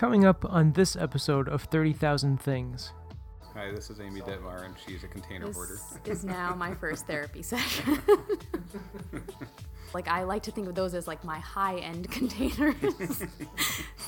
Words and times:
Coming 0.00 0.24
up 0.24 0.46
on 0.48 0.72
this 0.72 0.96
episode 0.96 1.46
of 1.46 1.64
30,000 1.64 2.40
Things. 2.40 2.92
Hi, 3.52 3.70
this 3.70 3.90
is 3.90 4.00
Amy 4.00 4.22
Dittmar, 4.22 4.64
and 4.64 4.74
she's 4.86 5.04
a 5.04 5.06
container 5.06 5.48
This 5.48 5.56
hoarder. 5.56 5.78
is 6.06 6.24
now 6.24 6.54
my 6.54 6.74
first 6.80 7.06
therapy 7.06 7.42
session. 7.42 7.98
like 9.92 10.08
I 10.08 10.22
like 10.22 10.42
to 10.44 10.52
think 10.52 10.68
of 10.68 10.74
those 10.74 10.94
as 10.94 11.06
like 11.06 11.22
my 11.22 11.38
high-end 11.38 12.10
containers. 12.12 13.22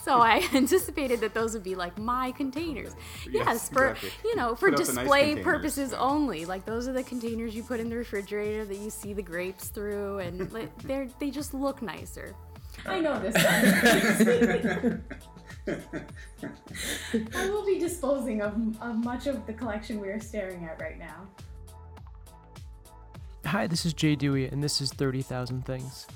so 0.03 0.19
I 0.19 0.49
anticipated 0.55 1.21
that 1.21 1.35
those 1.35 1.53
would 1.53 1.63
be 1.63 1.75
like 1.75 1.99
my 1.99 2.33
containers. 2.33 2.95
Yes, 3.31 3.45
Yes, 3.47 3.69
for 3.69 3.89
exactly. 3.91 4.11
you 4.25 4.35
know, 4.35 4.55
for 4.55 4.71
Put 4.71 4.81
out 4.81 4.87
the 4.87 4.93
nice 4.95 5.03
display 5.03 5.21
containers. 5.27 5.45
purposes 5.45 5.93
only. 5.93 6.47
Like 6.47 6.65
those 6.65 6.89
are 6.89 6.95
the 6.95 7.03
containers 7.03 7.55
you 7.55 7.63
put 7.65 7.81
in 7.81 7.91
the 7.91 7.97
refrigerator 7.97 8.65
that 8.65 8.79
you 8.79 8.89
see 8.89 9.13
the 9.13 9.23
grapes 9.23 9.69
through 9.69 10.21
and 10.21 10.51
like, 10.55 10.75
they're 10.85 11.09
they 11.19 11.31
just 11.31 11.53
look 11.53 11.83
nicer. 11.83 12.35
I 12.87 13.01
know 13.01 13.19
this 13.21 13.35
one. 13.35 15.05
I 15.69 17.51
will 17.51 17.65
be 17.65 17.79
disposing 17.79 18.43
of, 18.43 18.55
of 18.81 19.05
much 19.05 19.27
of 19.27 19.47
the 19.47 19.53
collection 19.53 20.01
we 20.01 20.09
are 20.09 20.21
staring 20.21 20.65
at 20.65 20.81
right 20.81 20.99
now. 20.99 21.29
Hi, 23.47 23.67
this 23.67 23.85
is 23.85 23.93
Jay 23.93 24.17
Dewey, 24.17 24.49
and 24.49 24.63
this 24.63 24.81
is 24.81 24.93
30,000 24.93 25.65
Things. 25.65 26.07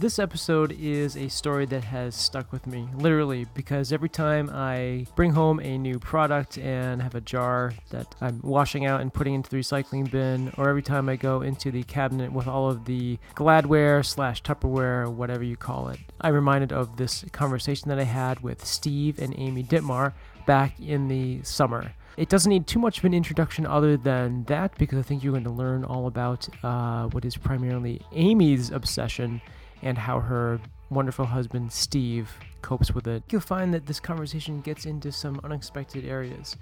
This 0.00 0.18
episode 0.18 0.74
is 0.80 1.14
a 1.14 1.28
story 1.28 1.66
that 1.66 1.84
has 1.84 2.14
stuck 2.14 2.52
with 2.52 2.66
me, 2.66 2.88
literally, 2.96 3.44
because 3.52 3.92
every 3.92 4.08
time 4.08 4.48
I 4.50 5.04
bring 5.14 5.32
home 5.32 5.60
a 5.60 5.76
new 5.76 5.98
product 5.98 6.56
and 6.56 7.02
have 7.02 7.14
a 7.14 7.20
jar 7.20 7.74
that 7.90 8.14
I'm 8.18 8.40
washing 8.42 8.86
out 8.86 9.02
and 9.02 9.12
putting 9.12 9.34
into 9.34 9.50
the 9.50 9.58
recycling 9.58 10.10
bin, 10.10 10.54
or 10.56 10.70
every 10.70 10.80
time 10.80 11.10
I 11.10 11.16
go 11.16 11.42
into 11.42 11.70
the 11.70 11.82
cabinet 11.82 12.32
with 12.32 12.48
all 12.48 12.70
of 12.70 12.86
the 12.86 13.18
Gladware 13.34 14.02
slash 14.02 14.42
Tupperware, 14.42 15.12
whatever 15.12 15.44
you 15.44 15.58
call 15.58 15.88
it, 15.88 15.98
I'm 16.18 16.32
reminded 16.32 16.72
of 16.72 16.96
this 16.96 17.26
conversation 17.32 17.90
that 17.90 17.98
I 17.98 18.04
had 18.04 18.40
with 18.40 18.64
Steve 18.64 19.18
and 19.18 19.34
Amy 19.36 19.62
Dittmar 19.62 20.14
back 20.46 20.80
in 20.80 21.08
the 21.08 21.42
summer. 21.42 21.92
It 22.16 22.30
doesn't 22.30 22.48
need 22.48 22.66
too 22.66 22.78
much 22.78 23.00
of 23.00 23.04
an 23.04 23.12
introduction 23.12 23.66
other 23.66 23.98
than 23.98 24.44
that 24.44 24.78
because 24.78 24.98
I 24.98 25.02
think 25.02 25.22
you're 25.22 25.32
going 25.34 25.44
to 25.44 25.50
learn 25.50 25.84
all 25.84 26.06
about 26.06 26.48
uh, 26.64 27.08
what 27.08 27.26
is 27.26 27.36
primarily 27.36 28.00
Amy's 28.12 28.70
obsession 28.70 29.42
and 29.82 29.96
how 29.98 30.20
her 30.20 30.60
wonderful 30.90 31.24
husband 31.26 31.72
Steve 31.72 32.30
copes 32.62 32.92
with 32.92 33.06
it. 33.06 33.22
You'll 33.30 33.40
find 33.40 33.72
that 33.74 33.86
this 33.86 34.00
conversation 34.00 34.60
gets 34.60 34.86
into 34.86 35.12
some 35.12 35.40
unexpected 35.44 36.04
areas. 36.04 36.56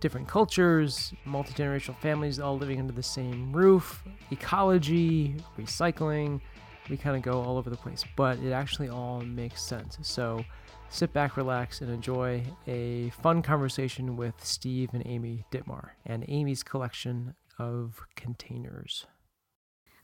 Different 0.00 0.28
cultures, 0.28 1.12
multi 1.24 1.52
generational 1.52 1.96
families 1.98 2.38
all 2.38 2.56
living 2.56 2.78
under 2.78 2.92
the 2.92 3.02
same 3.02 3.52
roof, 3.52 4.04
ecology, 4.30 5.34
recycling. 5.58 6.40
We 6.88 6.96
kind 6.96 7.16
of 7.16 7.22
go 7.22 7.42
all 7.42 7.58
over 7.58 7.68
the 7.68 7.76
place, 7.76 8.04
but 8.16 8.38
it 8.38 8.52
actually 8.52 8.88
all 8.88 9.20
makes 9.20 9.60
sense. 9.62 9.98
So 10.02 10.44
sit 10.88 11.12
back, 11.12 11.36
relax, 11.36 11.80
and 11.80 11.90
enjoy 11.90 12.44
a 12.66 13.10
fun 13.22 13.42
conversation 13.42 14.16
with 14.16 14.34
Steve 14.42 14.90
and 14.92 15.02
Amy 15.04 15.44
Dittmar 15.52 15.90
and 16.06 16.24
Amy's 16.28 16.62
collection 16.62 17.34
of 17.58 18.00
containers. 18.14 19.06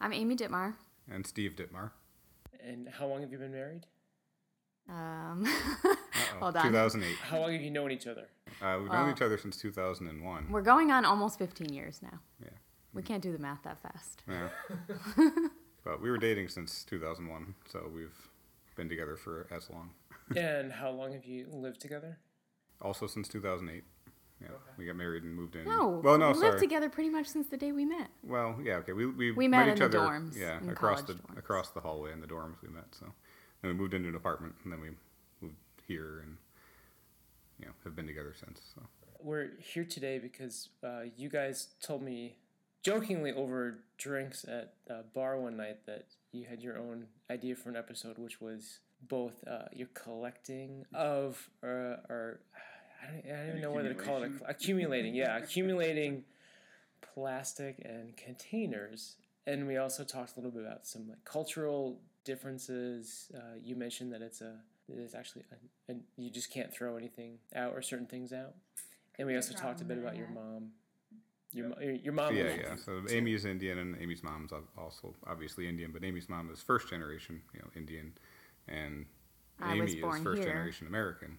I'm 0.01 0.13
Amy 0.13 0.37
Dittmar. 0.37 0.75
and 1.09 1.25
Steve 1.27 1.55
Dittmar. 1.57 1.93
And 2.67 2.89
how 2.89 3.07
long 3.07 3.21
have 3.21 3.31
you 3.31 3.39
been 3.39 3.53
married? 3.53 3.87
Um, 4.89 5.45
hold 6.41 6.57
on. 6.57 6.67
2008. 6.67 7.17
How 7.17 7.41
long 7.41 7.53
have 7.53 7.63
you 7.63 7.71
known 7.71 7.91
each 7.91 8.07
other? 8.07 8.29
Uh, 8.63 8.79
we've 8.81 8.91
known 8.91 9.11
each 9.11 9.23
other 9.23 9.39
since 9.39 9.57
2001. 9.57 10.47
We're 10.51 10.63
going 10.63 10.91
on 10.91 11.05
almost 11.05 11.39
15 11.39 11.73
years 11.73 12.01
now. 12.03 12.21
Yeah. 12.43 12.51
We 12.93 13.03
can't 13.03 13.23
do 13.23 13.33
the 13.33 13.39
math 13.39 13.63
that 13.65 13.81
fast. 13.81 14.23
Yeah. 14.29 14.49
but 15.85 16.01
we 16.01 16.11
were 16.11 16.19
dating 16.19 16.49
since 16.49 16.85
2001, 16.85 17.55
so 17.71 17.91
we've 17.93 18.29
been 18.77 18.89
together 18.89 19.17
for 19.17 19.47
as 19.51 19.69
long. 19.71 19.91
and 20.37 20.73
how 20.81 20.91
long 20.91 21.13
have 21.13 21.25
you 21.25 21.49
lived 21.51 21.81
together? 21.81 22.19
Also 22.81 23.07
since 23.07 23.29
2008. 23.29 23.85
Yeah, 24.45 24.57
we 24.77 24.85
got 24.87 24.97
married 24.97 25.23
and 25.25 25.35
moved 25.35 25.57
in. 25.57 25.65
No, 25.65 26.01
well, 26.05 26.19
no, 26.19 26.29
we 26.29 26.35
sorry. 26.35 26.51
lived 26.51 26.63
together 26.63 26.89
pretty 26.89 27.11
much 27.11 27.27
since 27.27 27.49
the 27.49 27.57
day 27.57 27.73
we 27.73 27.85
met. 27.85 28.09
Well, 28.23 28.59
yeah, 28.63 28.77
okay. 28.77 28.93
We 28.93 29.07
we, 29.07 29.33
We 29.33 29.49
met 29.49 29.67
each 29.69 29.73
in 29.75 29.79
the 29.79 29.85
other. 29.87 29.99
dorms, 29.99 30.37
Yeah, 30.37 30.59
in 30.61 30.69
across 30.71 31.03
the 31.03 31.15
dorms. 31.15 31.39
across 31.39 31.71
the 31.71 31.81
hallway 31.81 32.13
in 32.13 32.21
the 32.21 32.27
dorms 32.27 32.57
we 32.63 32.69
met. 32.69 32.87
So 32.93 33.07
then 33.63 33.71
we 33.73 33.75
moved 33.75 33.95
into 33.95 34.09
an 34.09 34.15
apartment, 34.17 34.55
and 34.65 34.73
then 34.73 34.81
we 34.81 34.91
moved 35.41 35.57
here, 35.87 36.21
and 36.23 36.37
you 37.59 37.67
know 37.67 37.73
have 37.85 37.97
been 37.97 38.07
together 38.07 38.35
since. 38.39 38.61
So 38.75 38.83
we're 39.23 39.53
here 39.59 39.85
today 39.85 40.19
because 40.19 40.69
uh, 40.83 41.03
you 41.17 41.29
guys 41.29 41.69
told 41.83 42.03
me 42.03 42.37
jokingly 42.83 43.33
over 43.33 43.79
drinks 43.97 44.45
at 44.45 44.75
a 44.91 45.03
bar 45.03 45.39
one 45.41 45.57
night 45.57 45.87
that 45.87 46.05
you 46.33 46.45
had 46.45 46.61
your 46.61 46.77
own 46.79 47.07
idea 47.31 47.55
for 47.57 47.71
an 47.71 47.77
episode, 47.77 48.19
which 48.19 48.41
was 48.41 48.81
both 49.09 49.43
uh, 49.47 49.65
your 49.73 49.89
collecting 49.95 50.85
of 50.95 51.49
or, 51.63 51.99
or 52.11 52.41
I 53.07 53.13
don't, 53.13 53.25
I 53.35 53.37
don't 53.39 53.49
even 53.51 53.61
know 53.61 53.71
whether 53.73 53.89
to 53.93 53.95
call 53.95 54.23
it 54.23 54.33
accumulating. 54.47 55.15
Yeah, 55.15 55.37
accumulating 55.43 56.25
plastic 57.15 57.77
and 57.85 58.17
containers. 58.17 59.17
And 59.47 59.67
we 59.67 59.77
also 59.77 60.05
talked 60.05 60.33
a 60.33 60.37
little 60.37 60.51
bit 60.51 60.63
about 60.65 60.87
some 60.87 61.09
like 61.09 61.25
cultural 61.25 62.01
differences. 62.25 63.31
Uh, 63.35 63.57
you 63.63 63.77
mentioned 63.77 64.13
that 64.13 64.23
it's 64.23 64.41
a 64.41 64.57
it 64.89 64.99
is 64.99 65.15
actually 65.15 65.45
a, 65.53 65.91
and 65.91 66.03
you 66.17 66.31
just 66.31 66.51
can't 66.53 66.73
throw 66.73 66.97
anything 66.97 67.39
out 67.55 67.73
or 67.75 67.83
certain 67.83 68.07
things 68.07 68.33
out. 68.33 68.55
And 69.19 69.29
we 69.29 69.37
also 69.37 69.55
talked 69.55 69.81
a 69.81 69.85
bit 69.85 69.99
about 69.99 70.17
your 70.17 70.29
mom. 70.29 70.71
Your, 71.53 71.69
mo- 71.69 71.77
your, 71.81 71.93
your 71.93 72.13
mom. 72.13 72.35
yeah, 72.35 72.45
was- 72.45 72.53
yeah. 72.59 72.77
So 72.85 73.03
Amy's 73.11 73.45
Indian, 73.45 73.79
and 73.79 73.97
Amy's 74.01 74.23
mom's 74.25 74.53
al- 74.53 74.65
also 74.77 75.15
obviously 75.27 75.69
Indian, 75.69 75.93
but 75.93 76.03
Amy's 76.05 76.29
mom 76.29 76.51
is 76.53 76.61
first 76.61 76.89
generation, 76.91 77.41
you 77.55 77.61
know, 77.61 77.69
Indian, 77.77 78.13
and 78.67 79.07
I 79.61 79.75
Amy 79.75 79.93
is 79.93 80.01
first 80.23 80.39
here. 80.43 80.49
generation 80.49 80.87
American. 80.89 81.39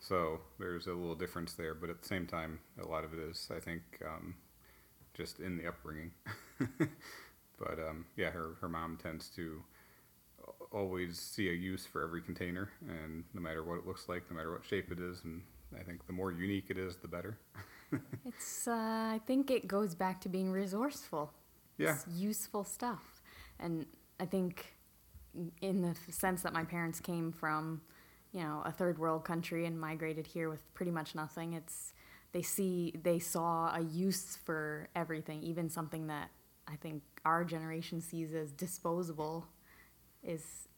So 0.00 0.40
there's 0.58 0.86
a 0.86 0.92
little 0.92 1.14
difference 1.14 1.54
there, 1.54 1.74
but 1.74 1.90
at 1.90 2.00
the 2.00 2.08
same 2.08 2.26
time, 2.26 2.60
a 2.82 2.86
lot 2.86 3.04
of 3.04 3.12
it 3.12 3.18
is, 3.18 3.48
I 3.54 3.60
think, 3.60 3.82
um, 4.04 4.34
just 5.14 5.40
in 5.40 5.56
the 5.56 5.66
upbringing. 5.66 6.12
but 7.58 7.78
um, 7.78 8.06
yeah, 8.16 8.30
her 8.30 8.56
her 8.60 8.68
mom 8.68 8.98
tends 9.02 9.28
to 9.30 9.62
always 10.72 11.18
see 11.18 11.48
a 11.48 11.52
use 11.52 11.86
for 11.86 12.02
every 12.02 12.22
container, 12.22 12.70
and 12.88 13.24
no 13.34 13.40
matter 13.40 13.62
what 13.64 13.78
it 13.78 13.86
looks 13.86 14.08
like, 14.08 14.30
no 14.30 14.36
matter 14.36 14.52
what 14.52 14.64
shape 14.64 14.90
it 14.92 15.00
is, 15.00 15.22
and 15.24 15.42
I 15.78 15.82
think 15.82 16.06
the 16.06 16.12
more 16.12 16.32
unique 16.32 16.66
it 16.68 16.78
is, 16.78 16.96
the 16.96 17.08
better. 17.08 17.38
It's, 18.26 18.68
uh, 18.68 18.72
I 18.72 19.20
think 19.26 19.50
it 19.50 19.66
goes 19.66 19.94
back 19.94 20.20
to 20.20 20.28
being 20.28 20.52
resourceful. 20.52 21.32
Yeah. 21.78 21.94
It's 21.94 22.04
useful 22.14 22.62
stuff. 22.62 23.22
And 23.58 23.86
I 24.20 24.26
think 24.26 24.74
in 25.62 25.80
the 25.80 25.96
sense 26.12 26.42
that 26.42 26.52
my 26.52 26.64
parents 26.64 27.00
came 27.00 27.32
from, 27.32 27.80
you 28.32 28.40
know, 28.40 28.62
a 28.64 28.72
third 28.72 28.98
world 28.98 29.24
country 29.24 29.66
and 29.66 29.80
migrated 29.80 30.26
here 30.26 30.48
with 30.48 30.72
pretty 30.74 30.92
much 30.92 31.14
nothing, 31.14 31.54
it's, 31.54 31.92
they 32.32 32.42
see, 32.42 32.94
they 33.02 33.18
saw 33.18 33.74
a 33.74 33.80
use 33.80 34.36
for 34.44 34.88
everything, 34.94 35.42
even 35.42 35.70
something 35.70 36.06
that 36.08 36.30
I 36.66 36.76
think 36.76 37.02
our 37.24 37.44
generation 37.44 38.00
sees 38.00 38.34
as 38.34 38.52
disposable 38.52 39.46
is 40.22 40.68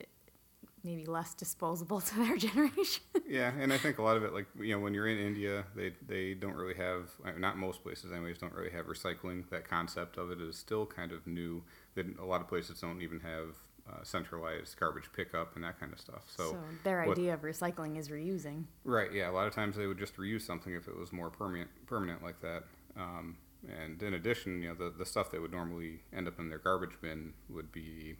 maybe 0.83 1.05
less 1.05 1.35
disposable 1.35 2.01
to 2.01 2.17
their 2.17 2.37
generation. 2.37 3.03
Yeah, 3.27 3.53
and 3.59 3.73
I 3.73 3.79
think 3.79 3.99
a 3.99 4.03
lot 4.03 4.17
of 4.17 4.25
it, 4.25 4.33
like 4.33 4.47
you 4.59 4.75
know, 4.75 4.81
when 4.81 4.95
you're 4.95 5.09
in 5.09 5.19
India, 5.19 5.65
they 5.77 5.93
they 6.07 6.35
don't 6.35 6.55
really 6.55 6.75
have, 6.75 7.11
uh, 7.25 7.33
not 7.39 7.57
most 7.57 7.83
places, 7.83 8.13
anyways, 8.13 8.39
don't 8.39 8.53
really 8.53 8.71
have 8.71 8.87
recycling. 8.87 9.49
That 9.51 9.69
concept 9.69 10.17
of 10.17 10.31
it 10.31 10.41
is 10.41 10.57
still 10.57 10.87
kind 10.87 11.13
of 11.13 11.27
new. 11.27 11.63
That 11.95 12.19
a 12.19 12.25
lot 12.25 12.41
of 12.41 12.49
places 12.49 12.81
don't 12.81 13.03
even 13.03 13.21
have 13.21 13.57
uh, 13.89 14.03
centralized 14.03 14.79
garbage 14.79 15.11
pickup 15.15 15.55
and 15.55 15.65
that 15.65 15.79
kind 15.79 15.93
of 15.93 16.01
stuff. 16.01 16.25
So, 16.27 16.53
so 16.53 16.59
their 16.85 17.03
what- 17.05 17.17
idea 17.19 17.35
of 17.35 17.43
recycling 17.43 17.99
is 17.99 18.09
reusing. 18.09 18.65
right, 18.85 19.13
yeah, 19.13 19.31
a 19.31 19.33
lot 19.33 19.47
of 19.47 19.55
times 19.55 19.77
they 19.77 19.87
would 19.87 19.99
just 19.99 20.17
reuse 20.17 20.43
something 20.43 20.75
if 20.75 20.89
it 20.89 20.97
was 20.97 21.13
more 21.13 21.31
permanent, 21.31 21.71
permanent 21.87 22.23
like 22.23 22.41
that. 22.41 22.65
Um, 22.97 23.37
and 23.69 24.03
in 24.03 24.15
addition, 24.15 24.63
you 24.63 24.69
know, 24.71 24.75
the 24.75 24.91
the 24.97 25.05
stuff 25.05 25.31
that 25.33 25.41
would 25.41 25.53
normally 25.53 26.01
end 26.15 26.27
up 26.27 26.39
in 26.39 26.49
their 26.49 26.59
garbage 26.59 26.97
bin 27.03 27.35
would 27.51 27.71
be, 27.73 28.17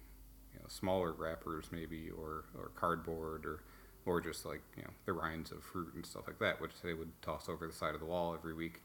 you 0.53 0.59
know, 0.59 0.67
smaller 0.69 1.13
wrappers 1.13 1.67
maybe, 1.73 2.11
or 2.11 2.45
or 2.59 2.71
cardboard, 2.75 3.47
or 3.47 3.63
or 4.05 4.21
just 4.21 4.45
like 4.45 4.61
you 4.77 4.83
know 4.83 4.91
the 5.07 5.13
rinds 5.15 5.51
of 5.51 5.63
fruit 5.63 5.95
and 5.95 6.05
stuff 6.05 6.25
like 6.27 6.39
that, 6.41 6.61
which 6.61 6.73
they 6.83 6.93
would 6.95 7.11
toss 7.23 7.49
over 7.49 7.67
the 7.67 7.73
side 7.73 7.95
of 7.95 8.01
the 8.01 8.07
wall 8.07 8.35
every 8.35 8.53
week, 8.53 8.83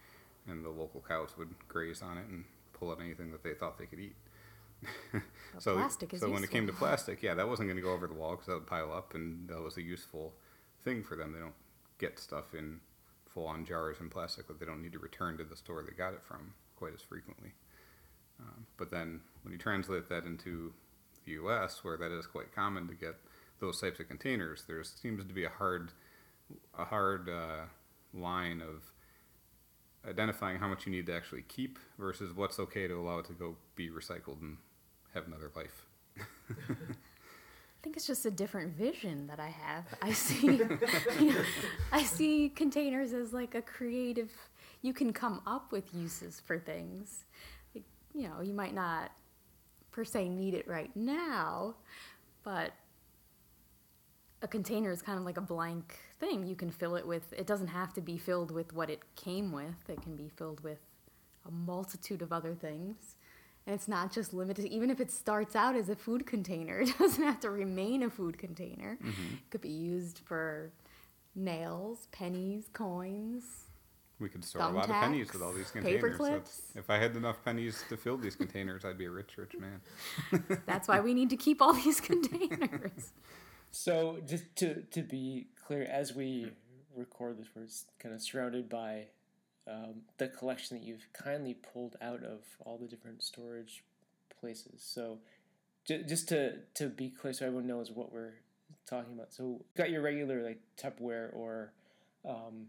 and 0.48 0.64
the 0.64 0.70
local 0.70 1.04
cows 1.06 1.32
would 1.38 1.50
graze 1.68 2.02
on 2.02 2.18
it 2.18 2.26
and 2.28 2.46
pull 2.74 2.90
out 2.90 3.00
anything 3.02 3.32
that 3.32 3.44
they 3.44 3.54
thought 3.54 3.78
they 3.78 3.86
could 3.86 4.00
eat. 4.00 4.16
So 5.60 5.76
plastic 5.76 6.14
is 6.14 6.22
so 6.22 6.30
when 6.30 6.44
it 6.44 6.52
came 6.52 6.68
to 6.68 6.74
plastic, 6.84 7.24
yeah, 7.24 7.34
that 7.34 7.48
wasn't 7.48 7.68
going 7.68 7.78
to 7.78 7.84
go 7.84 7.94
over 7.94 8.08
the 8.08 8.14
wall 8.14 8.32
because 8.32 8.48
that 8.48 8.54
would 8.54 8.68
pile 8.68 8.92
up, 8.94 9.14
and 9.14 9.48
that 9.50 9.62
was 9.62 9.78
a 9.78 9.82
useful 9.82 10.34
thing 10.84 11.04
for 11.04 11.16
them. 11.16 11.34
They 11.34 11.40
don't 11.40 11.54
get 11.98 12.20
stuff 12.20 12.54
in 12.54 12.80
full-on 13.34 13.66
jars 13.66 13.98
and 14.00 14.10
plastic 14.10 14.48
that 14.48 14.60
they 14.60 14.66
don't 14.66 14.82
need 14.82 14.94
to 14.94 15.00
return 15.00 15.38
to 15.38 15.44
the 15.44 15.56
store 15.56 15.84
they 15.84 15.96
got 15.96 16.14
it 16.14 16.24
from 16.24 16.54
quite 16.78 16.94
as 16.94 17.02
frequently. 17.02 17.52
Um, 18.40 18.66
but 18.78 18.92
then 18.92 19.22
when 19.44 19.52
you 19.52 19.58
translate 19.58 20.10
that 20.10 20.26
into 20.26 20.74
the 21.26 21.34
U.S., 21.34 21.84
where 21.84 21.98
that 21.98 22.12
is 22.12 22.26
quite 22.26 22.54
common 22.54 22.88
to 22.88 22.94
get 22.94 23.16
those 23.60 23.80
types 23.80 24.00
of 24.00 24.08
containers, 24.08 24.64
there 24.68 24.84
seems 24.84 25.26
to 25.26 25.34
be 25.34 25.46
a 25.46 25.50
hard, 25.50 25.92
a 26.78 26.86
hard 26.86 27.30
uh, 27.30 27.66
line 28.14 28.62
of 28.62 28.84
identifying 30.08 30.58
how 30.58 30.68
much 30.68 30.86
you 30.86 30.92
need 30.92 31.06
to 31.08 31.16
actually 31.16 31.44
keep 31.44 31.80
versus 31.98 32.34
what's 32.36 32.60
okay 32.60 32.88
to 32.88 32.94
allow 32.94 33.20
it 33.20 33.26
to 33.26 33.34
go 33.34 33.56
be 33.76 33.90
recycled 33.90 34.42
and 34.42 34.58
have 35.14 35.28
another 35.28 35.52
life. 35.56 35.86
I 36.20 37.84
think 37.84 37.98
it's 37.98 38.08
just 38.08 38.26
a 38.26 38.32
different 38.32 38.74
vision 38.74 39.28
that 39.28 39.40
I 39.40 39.50
have. 39.50 39.86
I 40.02 40.12
see, 40.12 40.62
I 41.92 42.04
see 42.04 42.50
containers 42.50 43.14
as 43.14 43.34
like 43.34 43.56
a 43.56 43.62
creative. 43.62 44.32
You 44.82 44.94
can 44.94 45.14
come 45.14 45.42
up 45.46 45.72
with 45.72 45.94
uses 45.94 46.40
for 46.40 46.60
things. 46.60 47.26
Like, 47.74 47.84
you 48.14 48.28
know, 48.28 48.42
you 48.42 48.54
might 48.54 48.74
not 48.74 49.12
per 49.92 50.04
se 50.04 50.30
need 50.30 50.54
it 50.54 50.68
right 50.68 50.94
now, 50.96 51.76
but 52.44 52.74
a 54.42 54.48
container 54.48 54.92
is 54.92 55.02
kind 55.02 55.18
of 55.18 55.26
like 55.26 55.38
a 55.38 55.42
blank 55.42 55.98
thing. 56.20 56.46
You 56.46 56.56
can 56.56 56.72
fill 56.72 56.96
it 56.96 57.08
with. 57.08 57.34
It 57.34 57.48
doesn't 57.48 57.68
have 57.68 57.94
to 57.94 58.02
be 58.02 58.18
filled 58.18 58.52
with 58.52 58.74
what 58.74 58.90
it 58.90 59.02
came 59.16 59.52
with. 59.52 59.90
It 59.90 60.02
can 60.02 60.16
be 60.16 60.30
filled 60.30 60.64
with 60.64 60.80
a 61.48 61.52
multitude 61.52 62.22
of 62.22 62.34
other 62.34 62.54
things. 62.54 63.16
And 63.68 63.74
it's 63.74 63.88
not 63.88 64.12
just 64.12 64.34
limited, 64.34 64.66
even 64.66 64.92
if 64.92 65.00
it 65.00 65.12
starts 65.12 65.56
out 65.56 65.76
as 65.76 65.90
a 65.90 65.96
food 65.96 66.28
container, 66.28 66.80
it 66.82 66.98
doesn't 66.98 67.24
have 67.24 67.40
to 67.42 67.50
remain 67.50 68.04
a 68.04 68.10
food 68.10 68.38
container. 68.38 68.98
Mm-hmm. 69.02 69.34
It 69.34 69.50
could 69.50 69.62
be 69.62 69.70
used 69.70 70.22
for 70.26 70.72
nails, 71.36 72.08
pennies, 72.12 72.70
coins. 72.74 73.44
We 74.20 74.30
could 74.30 74.46
store 74.46 74.62
a 74.62 74.70
lot 74.70 74.86
of 74.86 74.92
pennies 74.92 75.34
with 75.34 75.42
all 75.42 75.52
these 75.52 75.72
containers. 75.72 76.02
paper 76.02 76.16
clips. 76.16 76.62
If 76.74 76.90
I 76.90 76.98
had 76.98 77.18
enough 77.18 77.44
pennies 77.44 77.84
to 77.90 77.98
fill 77.98 78.18
these 78.18 78.36
containers, 78.36 78.86
I'd 78.86 78.98
be 78.98 79.06
a 79.06 79.12
rich, 79.12 79.38
rich 79.38 79.56
man. 79.58 79.82
That's 80.66 80.88
why 80.88 81.02
we 81.02 81.14
need 81.14 81.30
to 81.32 81.38
keep 81.38 81.62
all 81.62 81.74
these 81.74 82.00
containers. 82.02 83.12
So 83.72 84.20
just 84.26 84.56
to 84.58 84.84
to 84.92 85.02
be 85.02 85.48
clear, 85.66 85.84
as 85.84 86.14
we 86.16 86.52
record 86.96 87.38
this, 87.38 87.48
we're 87.56 87.68
kind 88.00 88.14
of 88.16 88.22
surrounded 88.22 88.70
by 88.70 89.08
um, 89.68 90.02
the 90.18 90.28
collection 90.28 90.78
that 90.78 90.86
you've 90.86 91.08
kindly 91.14 91.56
pulled 91.56 91.96
out 92.02 92.24
of 92.24 92.40
all 92.60 92.78
the 92.78 92.88
different 92.88 93.24
storage 93.24 93.84
places. 94.40 94.84
So 94.86 95.20
j- 95.86 96.04
just 96.04 96.30
to 96.30 96.60
to 96.76 96.88
be 96.88 97.10
clear, 97.10 97.34
so 97.34 97.46
everyone 97.48 97.68
knows 97.68 97.92
what 97.92 98.12
we're 98.14 98.34
talking 98.88 99.14
about. 99.14 99.34
So 99.34 99.66
got 99.76 99.90
your 99.90 100.02
regular 100.02 100.44
like 100.44 100.60
Tupperware 100.82 101.34
or 101.34 101.74
um, 102.28 102.68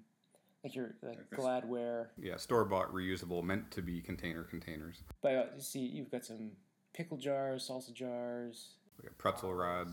like 0.64 0.74
your 0.74 0.94
like 1.02 1.18
Like 1.18 1.30
this- 1.30 1.38
Gladware. 1.38 2.06
Yeah, 2.18 2.36
store 2.36 2.64
bought, 2.64 2.92
reusable, 2.92 3.42
meant 3.44 3.70
to 3.72 3.82
be 3.82 4.00
container 4.00 4.42
containers. 4.44 5.02
But 5.22 5.34
uh, 5.34 5.44
you 5.56 5.62
see, 5.62 5.80
you've 5.80 6.10
got 6.10 6.24
some 6.24 6.52
pickle 6.94 7.18
jars, 7.18 7.68
salsa 7.70 7.92
jars. 7.92 8.76
Like 9.02 9.12
a 9.12 9.14
pretzel 9.14 9.52
rod, 9.52 9.88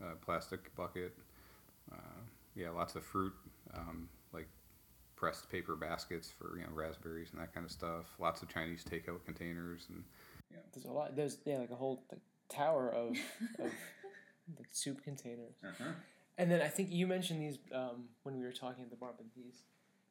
uh, 0.00 0.14
plastic 0.24 0.72
bucket. 0.76 1.16
Yeah, 2.58 2.70
lots 2.70 2.96
of 2.96 3.04
fruit, 3.04 3.32
um, 3.72 4.08
like 4.32 4.48
pressed 5.16 5.48
paper 5.48 5.76
baskets 5.76 6.28
for 6.30 6.56
you 6.58 6.64
know 6.64 6.72
raspberries 6.72 7.28
and 7.32 7.40
that 7.40 7.54
kind 7.54 7.64
of 7.64 7.70
stuff. 7.70 8.06
Lots 8.18 8.42
of 8.42 8.48
Chinese 8.48 8.84
takeout 8.84 9.24
containers 9.24 9.86
and 9.88 10.02
yeah. 10.50 10.58
There's 10.72 10.86
a 10.86 10.90
lot. 10.92 11.14
There's 11.14 11.38
yeah, 11.44 11.58
like 11.58 11.70
a 11.70 11.76
whole 11.76 12.02
like, 12.10 12.20
tower 12.48 12.90
of 12.90 13.16
of 13.60 13.70
like 14.58 14.68
soup 14.72 15.02
containers. 15.04 15.54
And 16.36 16.50
then 16.50 16.60
I 16.60 16.68
think 16.68 16.90
you 16.90 17.06
mentioned 17.06 17.40
these 17.42 17.58
um, 17.72 18.04
when 18.24 18.36
we 18.38 18.44
were 18.44 18.52
talking 18.52 18.82
at 18.84 18.90
the 18.90 18.96
bar, 18.96 19.10
but 19.16 19.26
these 19.36 19.62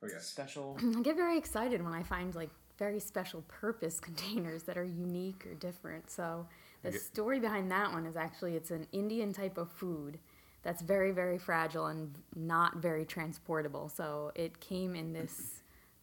Oh, 0.04 0.08
yes. 0.12 0.26
special. 0.28 0.78
I 0.98 1.02
get 1.02 1.16
very 1.16 1.38
excited 1.38 1.84
when 1.84 1.94
I 1.94 2.04
find 2.04 2.34
like 2.36 2.52
very 2.78 3.00
special 3.00 3.42
purpose 3.48 4.00
containers 4.10 4.64
that 4.64 4.78
are 4.78 4.84
unique 4.84 5.46
or 5.50 5.56
different. 5.56 6.12
So 6.12 6.48
the 6.84 6.92
get- 6.92 7.02
story 7.02 7.40
behind 7.40 7.72
that 7.72 7.92
one 7.92 8.06
is 8.06 8.16
actually 8.16 8.56
it's 8.56 8.72
an 8.72 8.88
Indian 8.92 9.34
type 9.34 9.58
of 9.58 9.72
food 9.72 10.20
that's 10.64 10.82
very 10.82 11.12
very 11.12 11.38
fragile 11.38 11.88
and 11.88 12.18
not 12.36 12.78
very 12.78 13.06
transportable. 13.06 13.90
So 13.90 14.32
it 14.36 14.60
came 14.60 14.96
in 14.96 15.14
this 15.14 15.62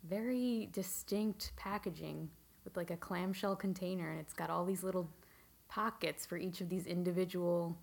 very 0.09 0.69
distinct 0.73 1.53
packaging 1.57 2.29
with 2.65 2.77
like 2.77 2.91
a 2.91 2.97
clamshell 2.97 3.57
container 3.57 4.11
and 4.11 4.21
it's 4.21 4.33
got 4.35 4.51
all 4.51 4.65
these 4.65 4.83
little 4.83 5.09
pockets 5.69 6.25
for 6.27 6.37
each 6.37 6.61
of 6.61 6.69
these 6.69 6.87
individual 6.87 7.77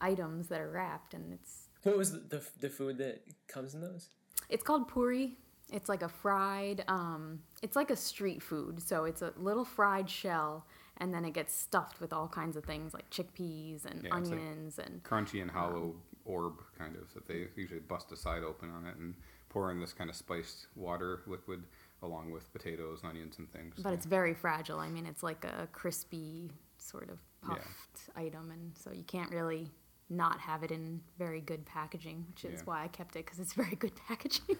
items 0.00 0.48
that 0.48 0.60
are 0.60 0.70
wrapped 0.70 1.14
and 1.14 1.32
it's 1.32 1.68
What 1.82 1.96
was 1.98 2.12
the, 2.12 2.18
the 2.18 2.42
the 2.60 2.68
food 2.70 2.98
that 2.98 3.22
comes 3.48 3.74
in 3.74 3.80
those? 3.80 4.08
it's 4.48 4.62
called 4.64 4.88
puri. 4.88 5.36
It's 5.72 5.88
like 5.88 6.02
a 6.02 6.08
fried, 6.08 6.82
um, 6.88 7.40
it's 7.62 7.76
like 7.76 7.90
a 7.90 7.96
street 7.96 8.42
food. 8.42 8.82
So 8.82 9.04
it's 9.04 9.22
a 9.22 9.32
little 9.36 9.64
fried 9.64 10.10
shell, 10.10 10.66
and 11.00 11.12
then 11.14 11.24
it 11.24 11.32
gets 11.32 11.54
stuffed 11.54 12.00
with 12.00 12.12
all 12.12 12.28
kinds 12.28 12.56
of 12.56 12.64
things 12.64 12.92
like 12.94 13.08
chickpeas 13.10 13.84
and 13.84 14.04
Yeah, 14.04 14.16
it's 14.18 14.28
like- 14.30 14.38
onions 14.38 14.78
and 14.78 15.02
crunchy 15.02 15.40
and 15.42 15.50
um, 15.50 15.56
hollow 15.56 15.94
orb 16.26 16.60
kind 16.78 16.94
of 16.96 17.12
that 17.14 17.26
they 17.26 17.48
usually 17.56 17.80
bust 17.80 18.10
the 18.10 18.16
side 18.16 18.42
open 18.44 18.70
on 18.70 18.86
it 18.86 18.96
and 18.96 19.14
pour 19.48 19.70
in 19.72 19.80
this 19.80 19.92
kind 19.92 20.08
of 20.10 20.14
spiced 20.14 20.66
water 20.76 21.22
liquid 21.26 21.64
along 22.02 22.30
with 22.30 22.50
potatoes, 22.52 23.00
onions, 23.04 23.38
and 23.38 23.50
things. 23.52 23.74
but 23.82 23.92
it's 23.92 24.06
very 24.06 24.32
fragile. 24.32 24.78
I 24.78 24.88
mean, 24.88 25.04
it's 25.04 25.22
like 25.22 25.44
a 25.44 25.68
crispy 25.72 26.50
sort 26.78 27.10
of 27.10 27.18
Yeah. 27.42 27.56
puffed 27.56 28.08
item, 28.16 28.50
and 28.50 28.76
so 28.78 28.90
you 28.92 29.02
can't 29.02 29.30
really 29.30 29.70
not 30.08 30.40
have 30.40 30.62
it 30.62 30.70
in 30.70 31.02
very 31.18 31.40
good 31.42 31.66
packaging, 31.66 32.24
which 32.28 32.44
is 32.46 32.60
Yeah. 32.60 32.64
why 32.64 32.84
I 32.84 32.88
kept 32.88 33.16
it 33.16 33.24
because 33.26 33.38
it's 33.38 33.52
very 33.52 33.74
good 33.76 33.92
packaging. 34.08 34.56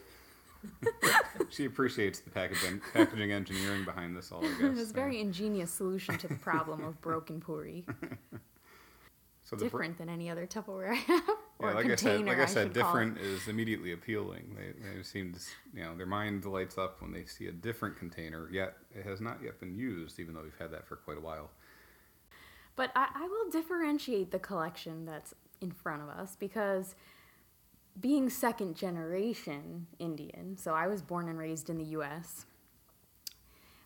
She 1.51 1.65
appreciates 1.65 2.21
the 2.21 2.31
packaging, 2.31 2.81
packaging 2.93 3.33
engineering 3.33 3.85
behind 3.85 4.17
this 4.17 4.33
all. 4.33 4.45
I 4.45 4.49
guess. 4.49 4.61
it 4.61 4.71
was 4.71 4.91
a 4.91 4.95
very 4.95 5.21
ingenious 5.21 5.71
solution 5.71 6.19
to 6.19 6.29
the 6.29 6.35
problem 6.37 6.85
of 6.85 7.01
broken 7.01 7.41
puri. 7.41 7.85
so 9.43 9.57
the 9.57 9.57
br- 9.57 9.65
Different 9.65 9.99
than 9.99 10.09
any 10.09 10.31
other 10.31 10.47
Tupperware 10.47 10.91
I 10.91 10.95
have. 10.95 11.23
Yeah, 11.27 11.35
or 11.59 11.75
like 11.75 11.87
I 11.87 11.89
said, 11.89 11.99
container, 11.99 12.33
like 12.33 12.39
I 12.39 12.47
said, 12.47 12.67
should 12.67 12.73
different 12.73 13.19
is 13.19 13.49
immediately 13.49 13.93
appealing. 13.93 14.57
They, 14.57 14.97
they 14.97 15.03
seem 15.03 15.33
to, 15.35 15.41
you 15.75 15.83
know, 15.83 15.97
their 15.97 16.07
mind 16.07 16.45
lights 16.45 16.79
up 16.79 17.03
when 17.03 17.13
they 17.13 17.27
see 17.27 17.47
a 17.47 17.53
different 17.53 17.99
container. 17.99 18.49
Yet 18.51 18.77
it 18.95 19.05
has 19.05 19.21
not 19.21 19.39
yet 19.43 19.61
been 19.61 19.75
used, 19.75 20.19
even 20.19 20.35
though 20.35 20.43
we've 20.43 20.59
had 20.59 20.71
that 20.73 20.87
for 20.87 20.97
quite 20.97 21.19
a 21.19 21.21
while. 21.21 21.51
But 22.77 22.93
I, 22.97 23.09
I 23.15 23.29
will 23.29 23.51
differentiate 23.51 24.31
the 24.31 24.39
collection 24.39 25.05
that's 25.05 25.35
in 25.61 25.71
front 25.71 26.03
of 26.03 26.09
us 26.09 26.37
because 26.39 26.95
being 28.01 28.31
second 28.31 28.77
generation 28.77 29.87
Indian, 29.99 30.57
so 30.57 30.75
I 30.75 30.87
was 30.87 31.03
born 31.03 31.29
and 31.29 31.39
raised 31.39 31.71
in 31.71 31.79
the 31.79 31.85
US, 31.85 32.47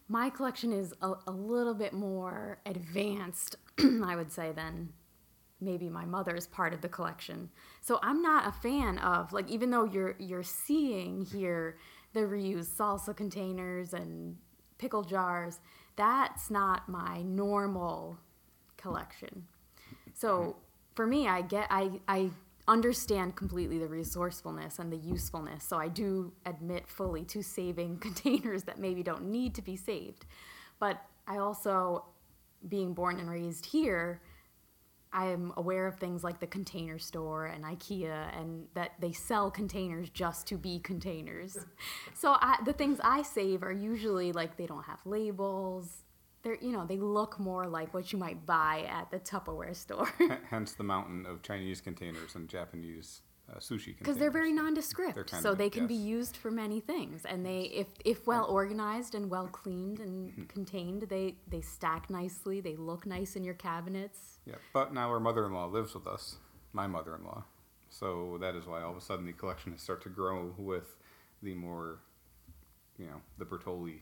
my 0.08 0.31
collection 0.31 0.72
is 0.72 0.93
a, 1.00 1.14
a 1.26 1.31
little 1.31 1.75
bit 1.75 1.93
more 1.93 2.61
advanced, 2.66 3.56
I 3.78 4.16
would 4.16 4.31
say, 4.31 4.52
than 4.52 4.90
maybe 5.61 5.88
my 5.88 6.05
mother's 6.05 6.46
part 6.46 6.75
of 6.75 6.81
the 6.82 6.88
collection. 6.88 7.49
So 7.81 7.99
I'm 8.02 8.20
not 8.20 8.46
a 8.46 8.52
fan 8.52 8.99
of 8.99 9.32
like 9.32 9.49
even 9.50 9.70
though 9.70 9.84
you're 9.84 10.14
you're 10.19 10.43
seeing 10.43 11.25
here 11.25 11.78
the 12.12 12.20
reused 12.20 12.76
salsa 12.76 13.16
containers 13.16 13.94
and 13.94 14.37
pickle 14.78 15.02
jars, 15.02 15.61
that's 15.96 16.50
not 16.50 16.88
my 16.88 17.22
normal 17.22 18.19
collection. 18.76 19.46
So 20.12 20.38
mm-hmm. 20.38 20.58
for 20.94 21.06
me, 21.06 21.28
I 21.28 21.43
get 21.43 21.66
I 21.70 22.00
I 22.06 22.31
understand 22.66 23.37
completely 23.37 23.78
the 23.78 23.88
resourcefulness 23.88 24.78
and 24.78 24.92
the 24.92 24.97
usefulness. 24.97 25.64
So 25.64 25.76
I 25.76 25.88
do 25.88 26.33
admit 26.47 26.88
fully 26.88 27.25
to 27.26 27.42
saving 27.42 27.99
containers 28.00 28.64
that 28.64 28.78
maybe 28.78 29.02
don't 29.02 29.25
need 29.25 29.54
to 29.56 29.62
be 29.62 29.76
saved. 29.76 30.25
But 30.78 31.02
I 31.26 31.38
also 31.38 32.04
being 32.68 32.94
born 32.94 33.18
and 33.18 33.28
raised 33.28 33.66
here, 33.66 34.23
I 35.12 35.26
am 35.26 35.52
aware 35.56 35.87
of 35.87 35.97
things 35.97 36.25
like 36.25 36.40
the 36.40 36.47
container 36.47 36.99
store 36.99 37.47
and 37.47 37.64
IKEA, 37.64 38.37
and 38.37 38.66
that 38.75 38.92
they 38.99 39.12
sell 39.12 39.49
containers 39.49 40.11
just 40.11 40.47
to 40.49 40.59
be 40.59 40.80
containers. 40.80 41.56
so 42.14 42.37
I, 42.40 42.59
the 42.64 42.73
things 42.73 42.99
I 43.04 43.23
save 43.23 43.62
are 43.62 43.73
usually 43.73 44.33
like 44.33 44.56
they 44.56 44.66
don't 44.66 44.83
have 44.85 44.99
labels. 45.04 46.02
They're 46.45 46.59
you 46.61 46.71
know 46.73 46.85
they 46.87 46.99
look 46.99 47.41
more 47.41 47.67
like 47.67 47.93
what 47.95 48.13
you 48.13 48.19
might 48.19 48.45
buy 48.47 48.87
at 48.89 49.11
the 49.11 49.19
Tupperware 49.19 49.75
store 49.75 50.09
Hence 50.51 50.75
the 50.75 50.85
mountain 50.85 51.27
of 51.27 51.43
Chinese 51.43 51.81
containers 51.81 52.35
and 52.37 52.49
Japanese 52.49 53.23
uh, 53.51 53.57
sushi 53.59 53.69
containers. 53.69 53.99
because 53.99 54.17
they're 54.19 54.31
very 54.31 54.53
nondescript, 54.53 55.15
They're 55.17 55.41
so 55.41 55.51
of- 55.53 55.59
they 55.59 55.69
can 55.71 55.87
be 55.87 55.95
used 55.95 56.37
for 56.37 56.51
many 56.51 56.81
things. 56.81 57.25
And 57.27 57.45
they 57.45 57.63
if 57.63 57.89
if 58.05 58.27
well 58.27 58.47
organized 58.47 59.15
and 59.15 59.29
well 59.31 59.49
cleaned 59.49 60.01
and 60.01 60.31
Mm-hmm. 60.33 60.45
contained, 60.45 61.03
they 61.09 61.37
they 61.49 61.61
stack 61.61 62.09
nicely. 62.11 62.61
They 62.61 62.77
look 62.77 63.05
nice 63.07 63.37
in 63.37 63.45
your 63.45 63.55
cabinets. 63.55 64.39
Yeah, 64.47 64.55
but 64.73 64.93
now 64.95 65.09
our 65.11 65.21
mother-in-law 65.21 65.67
lives 65.67 65.95
with 65.95 66.07
us, 66.07 66.37
my 66.73 66.87
mother-in-law. 66.87 67.45
So 67.91 68.39
that 68.41 68.55
is 68.57 68.67
why 68.67 68.83
all 68.83 68.91
of 68.93 68.97
a 68.97 69.01
sudden 69.01 69.25
the 69.27 69.33
collection 69.33 69.73
has 69.73 69.81
started 69.83 70.03
to 70.05 70.09
grow 70.11 70.53
with 70.59 70.97
the 71.43 71.55
more, 71.55 72.01
you 72.99 73.07
know, 73.07 73.21
the 73.39 73.45
Bertolli 73.45 74.01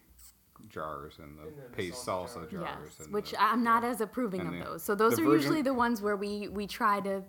jars 0.68 1.18
and 1.18 1.38
the 1.38 1.42
And 1.48 1.56
the 1.56 1.76
paste 1.76 2.06
salsa 2.06 2.28
salsa 2.46 2.50
jars. 2.50 2.64
jars. 2.64 2.94
yes, 2.98 3.00
and 3.06 3.14
which 3.14 3.30
the- 3.32 3.42
I'm 3.42 3.62
not 3.64 3.84
as 3.84 4.00
approving 4.00 4.40
and 4.42 4.54
of 4.54 4.58
the- 4.58 4.64
those. 4.72 4.82
So 4.82 4.94
those 4.94 5.14
are 5.14 5.24
virgin- 5.24 5.32
usually 5.32 5.62
the 5.62 5.74
ones 5.74 6.00
where 6.02 6.16
we 6.16 6.48
we 6.48 6.66
try 6.66 7.00
to 7.00 7.22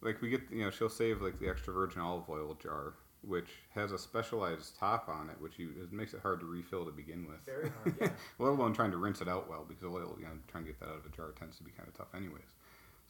like 0.00 0.20
we 0.20 0.30
get, 0.30 0.42
you 0.50 0.64
know, 0.64 0.70
she'll 0.70 0.88
save 0.88 1.22
like 1.22 1.38
the 1.38 1.48
extra 1.48 1.72
virgin 1.72 2.00
olive 2.00 2.28
oil 2.28 2.54
jar, 2.54 2.94
which 3.22 3.50
has 3.74 3.92
a 3.92 3.98
specialized 3.98 4.76
top 4.78 5.08
on 5.08 5.30
it, 5.30 5.40
which 5.40 5.58
you 5.58 5.70
it 5.80 5.92
makes 5.92 6.12
it 6.14 6.20
hard 6.20 6.40
to 6.40 6.46
refill 6.46 6.84
to 6.84 6.90
begin 6.90 7.26
with. 7.26 7.38
Very 7.46 7.70
hard, 7.70 7.94
yeah. 8.00 8.10
Let 8.38 8.48
alone 8.48 8.72
trying 8.72 8.90
to 8.90 8.96
rinse 8.96 9.20
it 9.20 9.28
out 9.28 9.48
well 9.48 9.64
because 9.68 9.84
oil, 9.84 10.16
you 10.18 10.24
know, 10.24 10.32
trying 10.48 10.64
to 10.64 10.70
get 10.70 10.80
that 10.80 10.88
out 10.88 10.96
of 10.96 11.06
a 11.06 11.14
jar 11.16 11.30
tends 11.38 11.56
to 11.58 11.62
be 11.62 11.70
kind 11.70 11.88
of 11.88 11.94
tough, 11.96 12.08
anyways. 12.14 12.56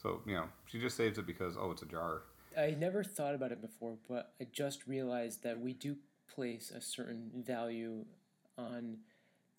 So 0.01 0.21
you 0.25 0.35
know, 0.35 0.45
she 0.65 0.79
just 0.79 0.95
saves 0.97 1.17
it 1.17 1.25
because 1.25 1.55
oh, 1.57 1.71
it's 1.71 1.81
a 1.81 1.87
jar. 1.87 2.23
I 2.55 2.71
never 2.77 3.03
thought 3.03 3.33
about 3.33 3.51
it 3.51 3.61
before, 3.61 3.97
but 4.07 4.33
I 4.39 4.45
just 4.51 4.85
realized 4.85 5.41
that 5.43 5.59
we 5.59 5.73
do 5.73 5.95
place 6.27 6.69
a 6.69 6.81
certain 6.81 7.31
value 7.43 8.05
on 8.57 8.97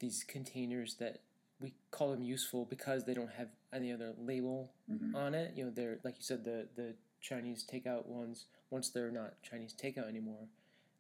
these 0.00 0.24
containers 0.26 0.94
that 0.96 1.20
we 1.60 1.72
call 1.90 2.10
them 2.10 2.22
useful 2.22 2.64
because 2.64 3.04
they 3.04 3.14
don't 3.14 3.30
have 3.32 3.48
any 3.72 3.92
other 3.92 4.12
label 4.18 4.70
Mm-hmm. 4.90 5.16
on 5.16 5.34
it. 5.34 5.52
You 5.56 5.64
know, 5.64 5.70
they're 5.70 5.98
like 6.04 6.16
you 6.18 6.22
said, 6.22 6.44
the 6.44 6.68
the 6.76 6.94
Chinese 7.20 7.64
takeout 7.70 8.06
ones. 8.06 8.44
Once 8.70 8.90
they're 8.90 9.10
not 9.10 9.34
Chinese 9.42 9.72
takeout 9.72 10.08
anymore, 10.08 10.46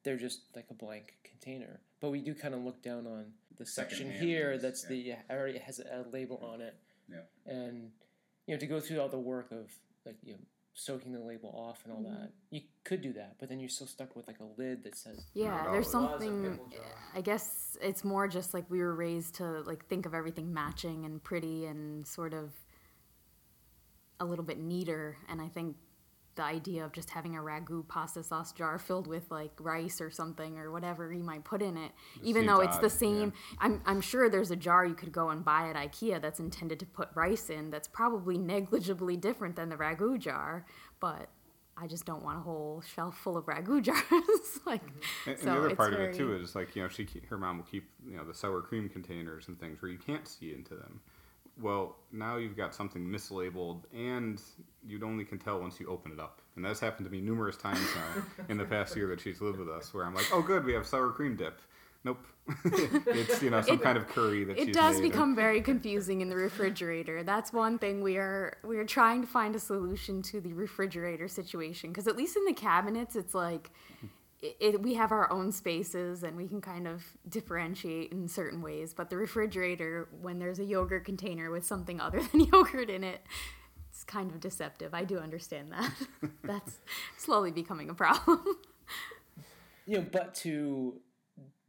they're 0.04 0.16
just 0.16 0.40
like 0.56 0.66
a 0.70 0.74
blank 0.74 1.14
container. 1.24 1.80
But 2.00 2.10
we 2.10 2.20
do 2.20 2.34
kind 2.34 2.54
of 2.54 2.60
look 2.60 2.82
down 2.82 3.06
on 3.06 3.26
the 3.58 3.66
section 3.66 4.06
Secondhand 4.06 4.26
here 4.28 4.58
that's 4.58 4.86
yeah. 4.88 5.16
the 5.28 5.34
already 5.34 5.58
has 5.58 5.80
a 5.80 6.04
label 6.12 6.38
on 6.50 6.60
it, 6.62 6.74
Yeah. 7.10 7.18
and 7.46 7.90
you 8.46 8.54
know 8.54 8.58
to 8.60 8.66
go 8.66 8.80
through 8.80 9.00
all 9.00 9.08
the 9.08 9.18
work 9.18 9.50
of 9.52 9.70
like 10.06 10.16
you 10.24 10.32
know 10.34 10.38
soaking 10.74 11.12
the 11.12 11.20
label 11.20 11.50
off 11.56 11.82
and 11.84 11.92
all 11.92 12.02
that. 12.02 12.28
Mm-hmm. 12.28 12.54
You 12.56 12.60
could 12.84 13.00
do 13.00 13.12
that, 13.14 13.36
but 13.38 13.48
then 13.48 13.60
you're 13.60 13.68
still 13.68 13.86
stuck 13.86 14.14
with 14.16 14.26
like 14.26 14.40
a 14.40 14.60
lid 14.60 14.84
that 14.84 14.96
says 14.96 15.24
Yeah, 15.32 15.50
Not 15.50 15.72
there's 15.72 15.90
something. 15.90 16.58
I 17.14 17.20
guess 17.20 17.78
it's 17.80 18.04
more 18.04 18.28
just 18.28 18.52
like 18.52 18.68
we 18.68 18.80
were 18.80 18.94
raised 18.94 19.36
to 19.36 19.62
like 19.62 19.86
think 19.86 20.04
of 20.04 20.14
everything 20.14 20.52
matching 20.52 21.04
and 21.04 21.22
pretty 21.22 21.66
and 21.66 22.06
sort 22.06 22.34
of 22.34 22.52
a 24.20 24.24
little 24.24 24.44
bit 24.44 24.58
neater. 24.58 25.16
And 25.28 25.40
I 25.40 25.48
think 25.48 25.76
the 26.36 26.42
idea 26.42 26.84
of 26.84 26.92
just 26.92 27.10
having 27.10 27.36
a 27.36 27.40
ragu 27.40 27.86
pasta 27.86 28.22
sauce 28.22 28.52
jar 28.52 28.78
filled 28.78 29.06
with 29.06 29.30
like 29.30 29.52
rice 29.60 30.00
or 30.00 30.10
something 30.10 30.58
or 30.58 30.70
whatever 30.70 31.12
you 31.12 31.22
might 31.22 31.44
put 31.44 31.62
in 31.62 31.76
it, 31.76 31.92
even 32.22 32.46
though 32.46 32.60
it's 32.60 32.78
the 32.78 32.86
odd, 32.86 32.92
same. 32.92 33.32
I'm 33.58 33.80
I'm 33.86 34.00
sure 34.00 34.28
there's 34.28 34.50
a 34.50 34.56
jar 34.56 34.84
you 34.84 34.94
could 34.94 35.12
go 35.12 35.30
and 35.30 35.44
buy 35.44 35.70
at 35.70 35.76
IKEA 35.76 36.20
that's 36.20 36.40
intended 36.40 36.80
to 36.80 36.86
put 36.86 37.08
rice 37.14 37.50
in. 37.50 37.70
That's 37.70 37.88
probably 37.88 38.38
negligibly 38.38 39.16
different 39.16 39.56
than 39.56 39.68
the 39.68 39.76
ragu 39.76 40.18
jar, 40.18 40.66
but. 41.00 41.28
I 41.76 41.88
just 41.88 42.04
don't 42.04 42.22
want 42.22 42.38
a 42.38 42.40
whole 42.40 42.84
shelf 42.94 43.18
full 43.18 43.36
of 43.36 43.46
ragu 43.46 43.82
jars. 43.82 43.98
like, 44.64 44.86
mm-hmm. 44.86 45.28
And, 45.28 45.34
and 45.34 45.38
so 45.40 45.44
the 45.46 45.58
other 45.58 45.74
part 45.74 45.92
of 45.92 45.98
it 45.98 46.14
too 46.14 46.36
is 46.36 46.54
like 46.54 46.76
you 46.76 46.82
know 46.82 46.88
she 46.88 47.04
her 47.28 47.36
mom 47.36 47.56
will 47.56 47.64
keep 47.64 47.90
you 48.06 48.16
know 48.16 48.22
the 48.22 48.32
sour 48.32 48.62
cream 48.62 48.88
containers 48.88 49.48
and 49.48 49.58
things 49.58 49.82
where 49.82 49.90
you 49.90 49.98
can't 49.98 50.28
see 50.28 50.54
into 50.54 50.76
them. 50.76 51.00
Well, 51.60 51.96
now 52.12 52.36
you've 52.36 52.56
got 52.56 52.74
something 52.74 53.06
mislabeled, 53.06 53.82
and 53.94 54.40
you 54.86 55.00
only 55.04 55.24
can 55.24 55.38
tell 55.38 55.60
once 55.60 55.78
you 55.78 55.86
open 55.88 56.10
it 56.12 56.18
up. 56.18 56.40
And 56.56 56.64
that's 56.64 56.80
happened 56.80 57.06
to 57.06 57.12
me 57.12 57.20
numerous 57.20 57.56
times 57.56 57.80
now 57.94 58.22
in 58.48 58.56
the 58.58 58.64
past 58.64 58.96
year 58.96 59.06
that 59.08 59.20
she's 59.20 59.40
lived 59.40 59.58
with 59.58 59.68
us, 59.68 59.94
where 59.94 60.04
I'm 60.04 60.14
like, 60.14 60.26
"Oh, 60.32 60.42
good, 60.42 60.64
we 60.64 60.72
have 60.74 60.86
sour 60.86 61.10
cream 61.10 61.36
dip." 61.36 61.60
Nope, 62.02 62.26
it's 62.66 63.40
you 63.42 63.48
know 63.50 63.62
some 63.62 63.76
It- 63.76 63.82
kind 63.82 63.96
of 63.96 64.06
curry 64.08 64.44
that 64.44 64.58
it 64.58 64.66
she's 64.66 64.74
does 64.74 64.96
made 65.00 65.06
or- 65.06 65.10
become 65.10 65.34
very 65.34 65.62
confusing 65.62 66.20
in 66.20 66.28
the 66.28 66.36
refrigerator. 66.36 67.22
That's 67.22 67.52
one 67.52 67.78
thing 67.78 68.02
we 68.02 68.16
are 68.18 68.58
we 68.64 68.76
are 68.76 68.84
trying 68.84 69.20
to 69.22 69.26
find 69.26 69.54
a 69.56 69.58
solution 69.60 70.20
to 70.22 70.40
the 70.40 70.52
refrigerator 70.52 71.28
situation 71.28 71.90
because 71.90 72.06
at 72.06 72.16
least 72.16 72.36
in 72.36 72.44
the 72.44 72.52
cabinets 72.52 73.16
it's 73.16 73.34
like 73.34 73.70
it, 74.44 74.56
it, 74.60 74.82
we 74.82 74.94
have 74.94 75.10
our 75.10 75.30
own 75.32 75.50
spaces 75.50 76.22
and 76.22 76.36
we 76.36 76.46
can 76.46 76.60
kind 76.60 76.86
of 76.86 77.02
differentiate 77.28 78.12
in 78.12 78.28
certain 78.28 78.60
ways. 78.60 78.92
But 78.94 79.08
the 79.08 79.16
refrigerator, 79.16 80.08
when 80.20 80.38
there's 80.38 80.58
a 80.58 80.64
yogurt 80.64 81.04
container 81.04 81.50
with 81.50 81.64
something 81.64 82.00
other 82.00 82.20
than 82.32 82.40
yogurt 82.40 82.90
in 82.90 83.02
it, 83.02 83.20
it's 83.88 84.04
kind 84.04 84.30
of 84.30 84.40
deceptive. 84.40 84.92
I 84.92 85.04
do 85.04 85.18
understand 85.18 85.72
that. 85.72 85.92
That's 86.44 86.78
slowly 87.16 87.50
becoming 87.50 87.88
a 87.88 87.94
problem. 87.94 88.44
you 89.86 89.98
know, 89.98 90.06
but 90.12 90.34
to 90.36 91.00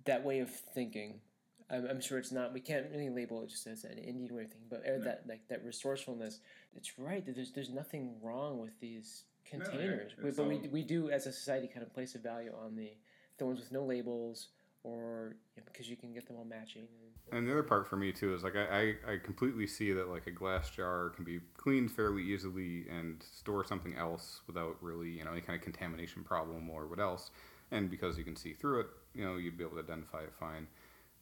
that 0.05 0.23
way 0.25 0.39
of 0.39 0.49
thinking, 0.49 1.21
I'm, 1.69 1.87
I'm 1.87 2.01
sure 2.01 2.17
it's 2.17 2.31
not. 2.31 2.53
We 2.53 2.59
can't 2.59 2.87
really 2.91 3.09
label 3.09 3.41
it 3.43 3.49
just 3.49 3.67
as 3.67 3.85
an 3.85 3.97
Indian 3.97 4.35
way 4.35 4.43
of 4.43 4.49
thinking, 4.49 4.67
but 4.69 4.83
uh, 4.85 5.03
that 5.03 5.23
like 5.27 5.47
that 5.49 5.63
resourcefulness. 5.63 6.39
It's 6.75 6.99
right 6.99 7.25
that 7.25 7.35
there's 7.35 7.51
there's 7.53 7.71
nothing 7.71 8.15
wrong 8.21 8.59
with 8.59 8.79
these 8.79 9.23
yeah, 9.51 9.59
containers, 9.59 10.13
We- 10.21 10.29
it's 10.29 10.37
but 10.37 10.47
we 10.47 10.67
we 10.71 10.83
do 10.83 11.09
as 11.09 11.27
a 11.27 11.31
society 11.31 11.67
kind 11.67 11.83
of 11.85 11.93
place 11.93 12.15
a 12.15 12.19
value 12.19 12.53
on 12.63 12.75
the 12.75 12.91
the 13.37 13.45
ones 13.45 13.59
with 13.59 13.71
no 13.71 13.83
labels 13.83 14.49
or 14.83 15.35
you 15.55 15.61
know, 15.61 15.67
because 15.71 15.89
you 15.89 15.95
can 15.97 16.13
get 16.13 16.27
them 16.27 16.37
all 16.37 16.45
matching. 16.45 16.87
And 17.31 17.47
the 17.47 17.51
other 17.51 17.63
part 17.63 17.87
for 17.87 17.95
me 17.97 18.11
too 18.11 18.35
is 18.35 18.43
like 18.43 18.55
I, 18.55 18.95
I, 19.07 19.13
I 19.13 19.17
completely 19.17 19.65
see 19.65 19.91
that 19.93 20.09
like 20.09 20.27
a 20.27 20.31
glass 20.31 20.69
jar 20.69 21.09
can 21.09 21.25
be 21.25 21.39
cleaned 21.57 21.91
fairly 21.91 22.21
easily 22.21 22.85
and 22.87 23.21
store 23.23 23.65
something 23.65 23.95
else 23.95 24.41
without 24.47 24.77
really 24.81 25.09
you 25.09 25.25
know 25.25 25.31
any 25.31 25.41
kind 25.41 25.57
of 25.57 25.63
contamination 25.63 26.23
problem 26.23 26.69
or 26.69 26.87
what 26.87 26.99
else. 26.99 27.31
And 27.71 27.89
because 27.89 28.17
you 28.17 28.23
can 28.23 28.35
see 28.35 28.53
through 28.53 28.81
it, 28.81 28.87
you 29.15 29.25
know 29.25 29.37
you'd 29.37 29.57
be 29.57 29.63
able 29.63 29.77
to 29.77 29.83
identify 29.83 30.21
it 30.21 30.33
fine. 30.39 30.67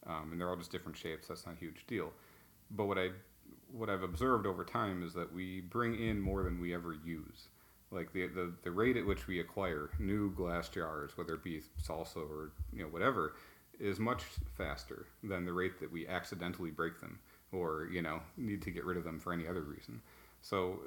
Um, 0.05 0.29
and 0.33 0.41
they're 0.41 0.49
all 0.49 0.57
just 0.57 0.71
different 0.71 0.97
shapes. 0.97 1.29
That's 1.29 1.45
not 1.45 1.55
a 1.55 1.59
huge 1.59 1.87
deal. 1.87 2.11
But 2.69 2.85
what 2.85 2.97
I 2.97 3.09
what 3.71 3.89
I've 3.89 4.03
observed 4.03 4.45
over 4.45 4.65
time 4.65 5.03
is 5.03 5.13
that 5.13 5.33
we 5.33 5.61
bring 5.61 5.95
in 5.95 6.19
more 6.19 6.43
than 6.43 6.59
we 6.59 6.73
ever 6.73 6.93
use. 6.93 7.47
Like 7.93 8.11
the, 8.11 8.27
the, 8.27 8.53
the 8.63 8.71
rate 8.71 8.97
at 8.97 9.05
which 9.05 9.27
we 9.27 9.39
acquire 9.39 9.91
new 9.99 10.31
glass 10.33 10.67
jars, 10.67 11.11
whether 11.15 11.35
it 11.35 11.43
be 11.43 11.61
salsa 11.81 12.17
or 12.17 12.51
you 12.73 12.83
know 12.83 12.89
whatever, 12.89 13.35
is 13.79 13.99
much 13.99 14.23
faster 14.57 15.05
than 15.23 15.45
the 15.45 15.53
rate 15.53 15.79
that 15.79 15.91
we 15.91 16.07
accidentally 16.07 16.71
break 16.71 16.99
them 16.99 17.19
or 17.51 17.87
you 17.91 18.01
know 18.01 18.19
need 18.35 18.61
to 18.63 18.71
get 18.71 18.85
rid 18.85 18.97
of 18.97 19.03
them 19.03 19.19
for 19.19 19.31
any 19.31 19.47
other 19.47 19.61
reason. 19.61 20.01
So 20.41 20.79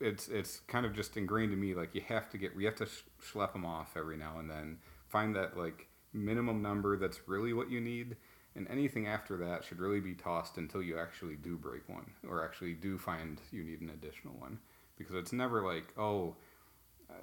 it's 0.00 0.28
it's 0.28 0.60
kind 0.60 0.86
of 0.86 0.94
just 0.94 1.16
ingrained 1.16 1.52
in 1.52 1.60
me 1.60 1.74
like 1.74 1.94
you 1.94 2.00
have 2.08 2.30
to 2.30 2.38
get 2.38 2.52
you 2.58 2.66
have 2.66 2.76
to 2.76 2.88
schlep 3.22 3.52
them 3.52 3.66
off 3.66 3.96
every 3.96 4.16
now 4.16 4.38
and 4.38 4.50
then. 4.50 4.78
Find 5.08 5.34
that 5.36 5.56
like 5.56 5.88
minimum 6.12 6.62
number 6.62 6.96
that's 6.96 7.28
really 7.28 7.52
what 7.52 7.70
you 7.70 7.80
need, 7.80 8.16
and 8.56 8.66
anything 8.68 9.06
after 9.06 9.36
that 9.36 9.64
should 9.64 9.78
really 9.78 10.00
be 10.00 10.14
tossed 10.14 10.56
until 10.56 10.82
you 10.82 10.98
actually 10.98 11.36
do 11.36 11.56
break 11.56 11.88
one 11.88 12.10
or 12.28 12.44
actually 12.44 12.74
do 12.74 12.96
find 12.96 13.40
you 13.52 13.62
need 13.62 13.80
an 13.80 13.90
additional 13.90 14.34
one 14.38 14.58
because 15.00 15.16
it's 15.16 15.32
never 15.32 15.64
like 15.64 15.84
oh 15.98 16.36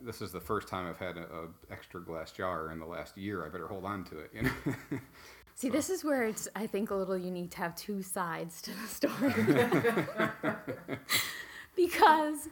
this 0.01 0.21
is 0.21 0.31
the 0.31 0.39
first 0.39 0.67
time 0.67 0.87
I've 0.87 0.97
had 0.97 1.17
a, 1.17 1.21
a 1.21 1.47
extra 1.71 2.01
glass 2.01 2.31
jar 2.31 2.71
in 2.71 2.79
the 2.79 2.85
last 2.85 3.17
year. 3.17 3.45
I 3.45 3.49
better 3.49 3.67
hold 3.67 3.85
on 3.85 4.03
to 4.05 4.19
it. 4.19 4.31
You 4.33 4.43
know. 4.43 4.51
See, 5.55 5.69
this 5.69 5.89
is 5.89 6.03
where 6.03 6.25
it's, 6.25 6.47
I 6.55 6.67
think, 6.67 6.91
a 6.91 6.95
little 6.95 7.17
unique 7.17 7.51
to 7.51 7.57
have 7.57 7.75
two 7.75 8.03
sides 8.03 8.61
to 8.61 8.71
the 8.71 8.87
story. 8.87 9.33
because 11.75 12.47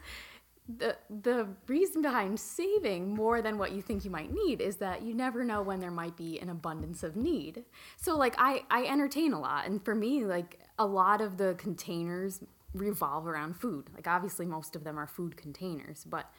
the, 0.78 0.96
the 1.22 1.46
reason 1.68 2.02
behind 2.02 2.40
saving 2.40 3.14
more 3.14 3.42
than 3.42 3.58
what 3.58 3.70
you 3.70 3.80
think 3.80 4.04
you 4.04 4.10
might 4.10 4.32
need 4.32 4.60
is 4.60 4.76
that 4.78 5.02
you 5.02 5.14
never 5.14 5.44
know 5.44 5.62
when 5.62 5.78
there 5.78 5.92
might 5.92 6.16
be 6.16 6.40
an 6.40 6.48
abundance 6.48 7.04
of 7.04 7.14
need. 7.14 7.62
So, 7.96 8.16
like, 8.16 8.34
I, 8.38 8.64
I 8.70 8.86
entertain 8.86 9.32
a 9.32 9.38
lot. 9.38 9.66
And 9.66 9.84
for 9.84 9.94
me, 9.94 10.24
like, 10.24 10.58
a 10.76 10.86
lot 10.86 11.20
of 11.20 11.36
the 11.36 11.54
containers 11.58 12.40
revolve 12.76 13.26
around 13.26 13.56
food. 13.56 13.90
Like, 13.94 14.06
obviously, 14.06 14.46
most 14.46 14.76
of 14.76 14.84
them 14.84 14.98
are 14.98 15.06
food 15.06 15.36
containers. 15.36 16.04
But 16.04 16.30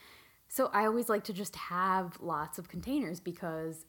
so 0.47 0.69
I 0.73 0.85
always 0.85 1.09
like 1.09 1.23
to 1.25 1.33
just 1.33 1.55
have 1.55 2.17
lots 2.21 2.57
of 2.57 2.69
containers 2.69 3.19
because 3.19 3.85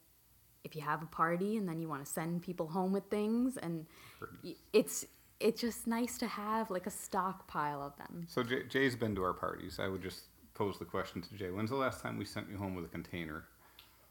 if 0.64 0.74
you 0.74 0.82
have 0.82 1.02
a 1.02 1.06
party 1.06 1.56
and 1.56 1.68
then 1.68 1.80
you 1.80 1.88
want 1.88 2.04
to 2.04 2.10
send 2.10 2.42
people 2.42 2.66
home 2.66 2.92
with 2.92 3.04
things 3.10 3.56
and 3.56 3.86
it's 4.72 5.06
it's 5.40 5.60
just 5.60 5.86
nice 5.86 6.18
to 6.18 6.26
have 6.26 6.68
like 6.68 6.86
a 6.86 6.90
stockpile 6.90 7.80
of 7.80 7.96
them 7.96 8.26
So 8.28 8.42
Jay, 8.42 8.64
Jay's 8.68 8.96
been 8.96 9.14
to 9.14 9.22
our 9.22 9.32
parties. 9.32 9.78
I 9.80 9.86
would 9.86 10.02
just 10.02 10.24
pose 10.54 10.78
the 10.78 10.84
question 10.84 11.22
to 11.22 11.34
Jay: 11.34 11.50
When's 11.50 11.70
the 11.70 11.76
last 11.76 12.02
time 12.02 12.18
we 12.18 12.24
sent 12.24 12.50
you 12.50 12.56
home 12.56 12.74
with 12.74 12.84
a 12.84 12.88
container? 12.88 13.44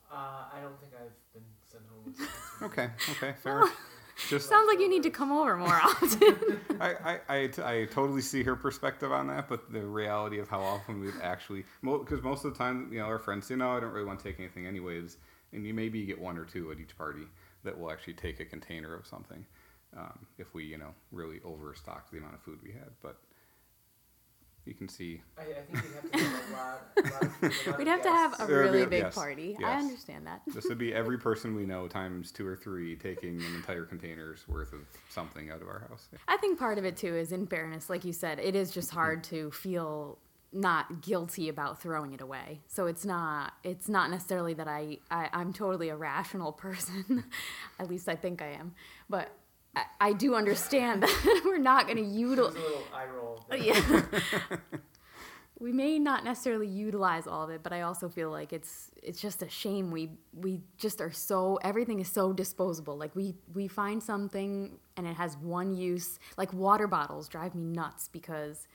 Uh, 0.09 0.15
I 0.55 0.61
don't 0.61 0.79
think 0.79 0.93
I've 0.93 1.33
been 1.33 1.43
sent 1.69 1.83
home 1.91 2.03
with. 2.05 2.71
Okay, 2.71 2.89
okay, 3.11 3.35
fair. 3.43 3.63
just 4.29 4.49
sounds 4.49 4.67
like 4.67 4.79
you 4.79 4.89
need 4.89 5.03
to 5.03 5.09
come 5.09 5.31
over 5.31 5.55
more 5.57 5.69
often 5.69 6.59
I, 6.79 6.93
I, 6.93 7.19
I, 7.29 7.49
I 7.63 7.85
totally 7.85 8.21
see 8.21 8.43
her 8.43 8.55
perspective 8.55 9.11
on 9.11 9.27
that, 9.27 9.49
but 9.49 9.71
the 9.71 9.85
reality 9.85 10.39
of 10.39 10.47
how 10.47 10.61
often 10.61 10.99
we've 10.99 11.19
actually, 11.21 11.65
because 11.81 12.21
most 12.21 12.45
of 12.45 12.53
the 12.53 12.57
time, 12.57 12.89
you 12.91 12.99
know, 12.99 13.05
our 13.05 13.19
friends 13.19 13.47
say, 13.47 13.55
no, 13.55 13.71
I 13.71 13.79
don't 13.79 13.91
really 13.91 14.05
want 14.05 14.19
to 14.19 14.25
take 14.25 14.39
anything 14.39 14.67
anyways. 14.67 15.17
And 15.53 15.65
you 15.65 15.73
maybe 15.73 16.05
get 16.05 16.19
one 16.19 16.37
or 16.37 16.45
two 16.45 16.71
at 16.71 16.79
each 16.79 16.97
party 16.97 17.23
that 17.63 17.77
will 17.77 17.91
actually 17.91 18.13
take 18.13 18.39
a 18.39 18.45
container 18.45 18.93
of 18.93 19.07
something 19.07 19.45
um, 19.95 20.25
if 20.37 20.53
we, 20.53 20.65
you 20.65 20.77
know, 20.77 20.93
really 21.11 21.39
overstocked 21.43 22.11
the 22.11 22.17
amount 22.17 22.35
of 22.35 22.41
food 22.41 22.59
we 22.63 22.71
had. 22.71 22.89
But 23.01 23.17
you 24.67 24.73
can 24.73 24.89
see, 24.89 25.21
I, 25.37 25.41
I 25.41 25.45
think 25.45 25.83
we'd 25.83 25.93
have 25.93 26.11
to 26.11 26.17
have 26.19 26.49
a 26.49 26.53
lot. 26.53 27.13
Lot 27.13 27.23
of, 27.23 27.43
a 27.67 27.69
lot 27.69 27.77
we'd 27.77 27.87
of 27.87 27.93
have 27.93 28.01
to 28.03 28.09
have 28.09 28.33
a. 28.39 28.45
There 28.47 28.59
really 28.59 28.83
be- 28.83 28.89
big 28.89 29.03
yes, 29.03 29.15
party 29.15 29.57
i 29.63 29.73
understand 29.75 30.25
that 30.27 30.41
this 30.53 30.65
would 30.65 30.77
be 30.77 30.93
every 31.01 31.17
person 31.17 31.55
we 31.55 31.65
know 31.65 31.87
times 31.87 32.31
two 32.31 32.45
or 32.47 32.55
three 32.55 32.95
taking 32.95 33.39
an 33.41 33.55
entire 33.55 33.83
container's 33.85 34.47
worth 34.47 34.73
of 34.73 34.81
something 35.09 35.49
out 35.49 35.61
of 35.61 35.67
our 35.67 35.85
house. 35.89 36.07
i 36.27 36.37
think 36.37 36.57
part 36.57 36.77
of 36.77 36.85
it 36.85 36.97
too 36.97 37.15
is 37.15 37.31
in 37.31 37.45
fairness 37.47 37.89
like 37.89 38.03
you 38.05 38.13
said 38.13 38.39
it 38.39 38.55
is 38.55 38.71
just 38.71 38.91
hard 38.91 39.23
to 39.25 39.51
feel 39.51 40.17
not 40.53 41.01
guilty 41.01 41.49
about 41.49 41.81
throwing 41.81 42.13
it 42.13 42.21
away 42.21 42.61
so 42.67 42.87
it's 42.87 43.05
not 43.05 43.53
it's 43.63 43.89
not 43.89 44.09
necessarily 44.09 44.53
that 44.53 44.67
i, 44.67 44.97
I 45.11 45.29
i'm 45.33 45.53
totally 45.53 45.89
a 45.89 45.95
rational 45.95 46.51
person 46.65 47.23
at 47.79 47.89
least 47.89 48.07
i 48.09 48.15
think 48.15 48.41
i 48.41 48.51
am 48.51 48.73
but 49.09 49.29
I, 49.99 50.09
I 50.09 50.13
do 50.13 50.35
understand 50.35 51.03
that 51.03 51.41
we're 51.45 51.57
not 51.57 51.85
going 51.85 51.97
to 51.97 52.03
utilize 52.03 52.55
a 52.55 52.59
little 52.59 52.83
eye 52.93 53.05
roll. 53.05 53.45
Oh, 53.51 53.55
yeah. 53.55 54.57
we 55.59 55.71
may 55.71 55.97
not 55.97 56.23
necessarily 56.23 56.67
utilize 56.67 57.25
all 57.27 57.43
of 57.43 57.49
it, 57.49 57.63
but 57.63 57.73
I 57.73 57.81
also 57.81 58.09
feel 58.09 58.29
like 58.29 58.53
it's 58.53 58.91
it's 59.01 59.19
just 59.19 59.41
a 59.41 59.49
shame 59.49 59.91
we 59.91 60.11
we 60.33 60.61
just 60.77 61.01
are 61.01 61.11
so 61.11 61.59
everything 61.63 61.99
is 61.99 62.07
so 62.07 62.31
disposable. 62.33 62.97
Like 62.97 63.15
we 63.15 63.35
we 63.53 63.67
find 63.67 64.01
something 64.01 64.77
and 64.95 65.07
it 65.07 65.15
has 65.15 65.37
one 65.37 65.73
use. 65.73 66.19
Like 66.37 66.53
water 66.53 66.87
bottles 66.87 67.27
drive 67.27 67.55
me 67.55 67.63
nuts 67.63 68.07
because 68.07 68.67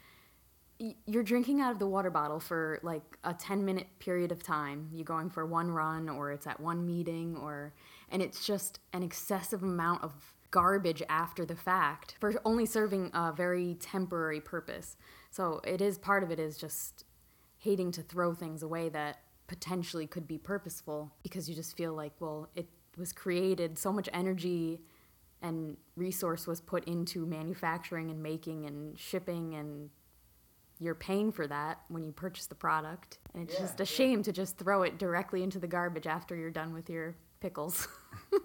y- 0.80 0.96
you're 1.06 1.22
drinking 1.22 1.60
out 1.60 1.72
of 1.72 1.78
the 1.78 1.86
water 1.86 2.10
bottle 2.10 2.40
for 2.40 2.80
like 2.82 3.18
a 3.22 3.32
10 3.32 3.64
minute 3.64 3.86
period 4.00 4.32
of 4.32 4.42
time. 4.42 4.88
You're 4.92 5.04
going 5.04 5.30
for 5.30 5.46
one 5.46 5.70
run 5.70 6.08
or 6.08 6.32
it's 6.32 6.46
at 6.46 6.58
one 6.60 6.84
meeting 6.84 7.36
or 7.36 7.72
and 8.10 8.20
it's 8.20 8.44
just 8.44 8.80
an 8.92 9.02
excessive 9.02 9.62
amount 9.62 10.02
of 10.02 10.31
garbage 10.52 11.02
after 11.08 11.44
the 11.44 11.56
fact 11.56 12.14
for 12.20 12.32
only 12.44 12.64
serving 12.66 13.10
a 13.12 13.32
very 13.32 13.74
temporary 13.74 14.40
purpose. 14.40 14.96
So 15.30 15.60
it 15.64 15.80
is 15.80 15.98
part 15.98 16.22
of 16.22 16.30
it 16.30 16.38
is 16.38 16.56
just 16.56 17.04
hating 17.58 17.90
to 17.92 18.02
throw 18.02 18.34
things 18.34 18.62
away 18.62 18.88
that 18.90 19.18
potentially 19.48 20.06
could 20.06 20.28
be 20.28 20.38
purposeful 20.38 21.12
because 21.24 21.48
you 21.48 21.54
just 21.56 21.76
feel 21.76 21.92
like, 21.94 22.12
well, 22.20 22.48
it 22.54 22.68
was 22.96 23.12
created, 23.12 23.78
so 23.78 23.92
much 23.92 24.08
energy 24.12 24.80
and 25.40 25.76
resource 25.96 26.46
was 26.46 26.60
put 26.60 26.84
into 26.84 27.26
manufacturing 27.26 28.10
and 28.10 28.22
making 28.22 28.64
and 28.66 28.96
shipping 28.98 29.54
and 29.56 29.90
you're 30.78 30.94
paying 30.94 31.32
for 31.32 31.46
that 31.46 31.80
when 31.88 32.04
you 32.04 32.12
purchase 32.12 32.46
the 32.46 32.54
product 32.54 33.18
and 33.34 33.42
it's 33.44 33.54
Yeah, 33.54 33.60
just 33.60 33.80
a 33.80 33.84
yeah. 33.84 33.86
shame 33.86 34.22
to 34.24 34.32
just 34.32 34.58
throw 34.58 34.82
it 34.82 34.98
directly 34.98 35.42
into 35.42 35.58
the 35.58 35.66
garbage 35.66 36.06
after 36.06 36.36
you're 36.36 36.50
done 36.50 36.72
with 36.72 36.88
your 36.90 37.16
pickles 37.40 37.88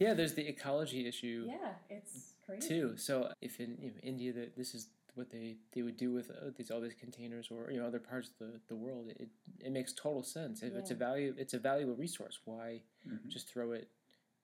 Yeah, 0.00 0.14
there's 0.14 0.34
the 0.34 0.46
ecology 0.48 1.06
issue 1.06 1.46
Yeah, 1.48 1.72
it's 1.90 2.34
crazy. 2.44 2.68
too. 2.68 2.96
So 2.96 3.32
if 3.40 3.60
in 3.60 3.76
you 3.80 3.88
know, 3.90 3.96
India, 4.02 4.32
that 4.32 4.56
this 4.56 4.74
is 4.74 4.88
what 5.14 5.30
they, 5.30 5.56
they 5.72 5.80
would 5.82 5.96
do 5.96 6.12
with 6.12 6.30
uh, 6.30 6.50
these 6.56 6.70
all 6.70 6.80
these 6.80 6.94
containers 6.94 7.48
or 7.50 7.70
you 7.70 7.80
know 7.80 7.86
other 7.86 7.98
parts 7.98 8.28
of 8.28 8.38
the, 8.46 8.60
the 8.68 8.76
world, 8.76 9.08
it, 9.18 9.28
it 9.60 9.72
makes 9.72 9.92
total 9.92 10.22
sense. 10.22 10.62
If 10.62 10.74
it's 10.74 10.90
a 10.90 10.94
value, 10.94 11.34
it's 11.38 11.54
a 11.54 11.58
valuable 11.58 11.94
resource. 11.96 12.38
Why 12.44 12.82
Mhm. 13.08 13.28
just 13.28 13.48
throw 13.48 13.72
it 13.72 13.88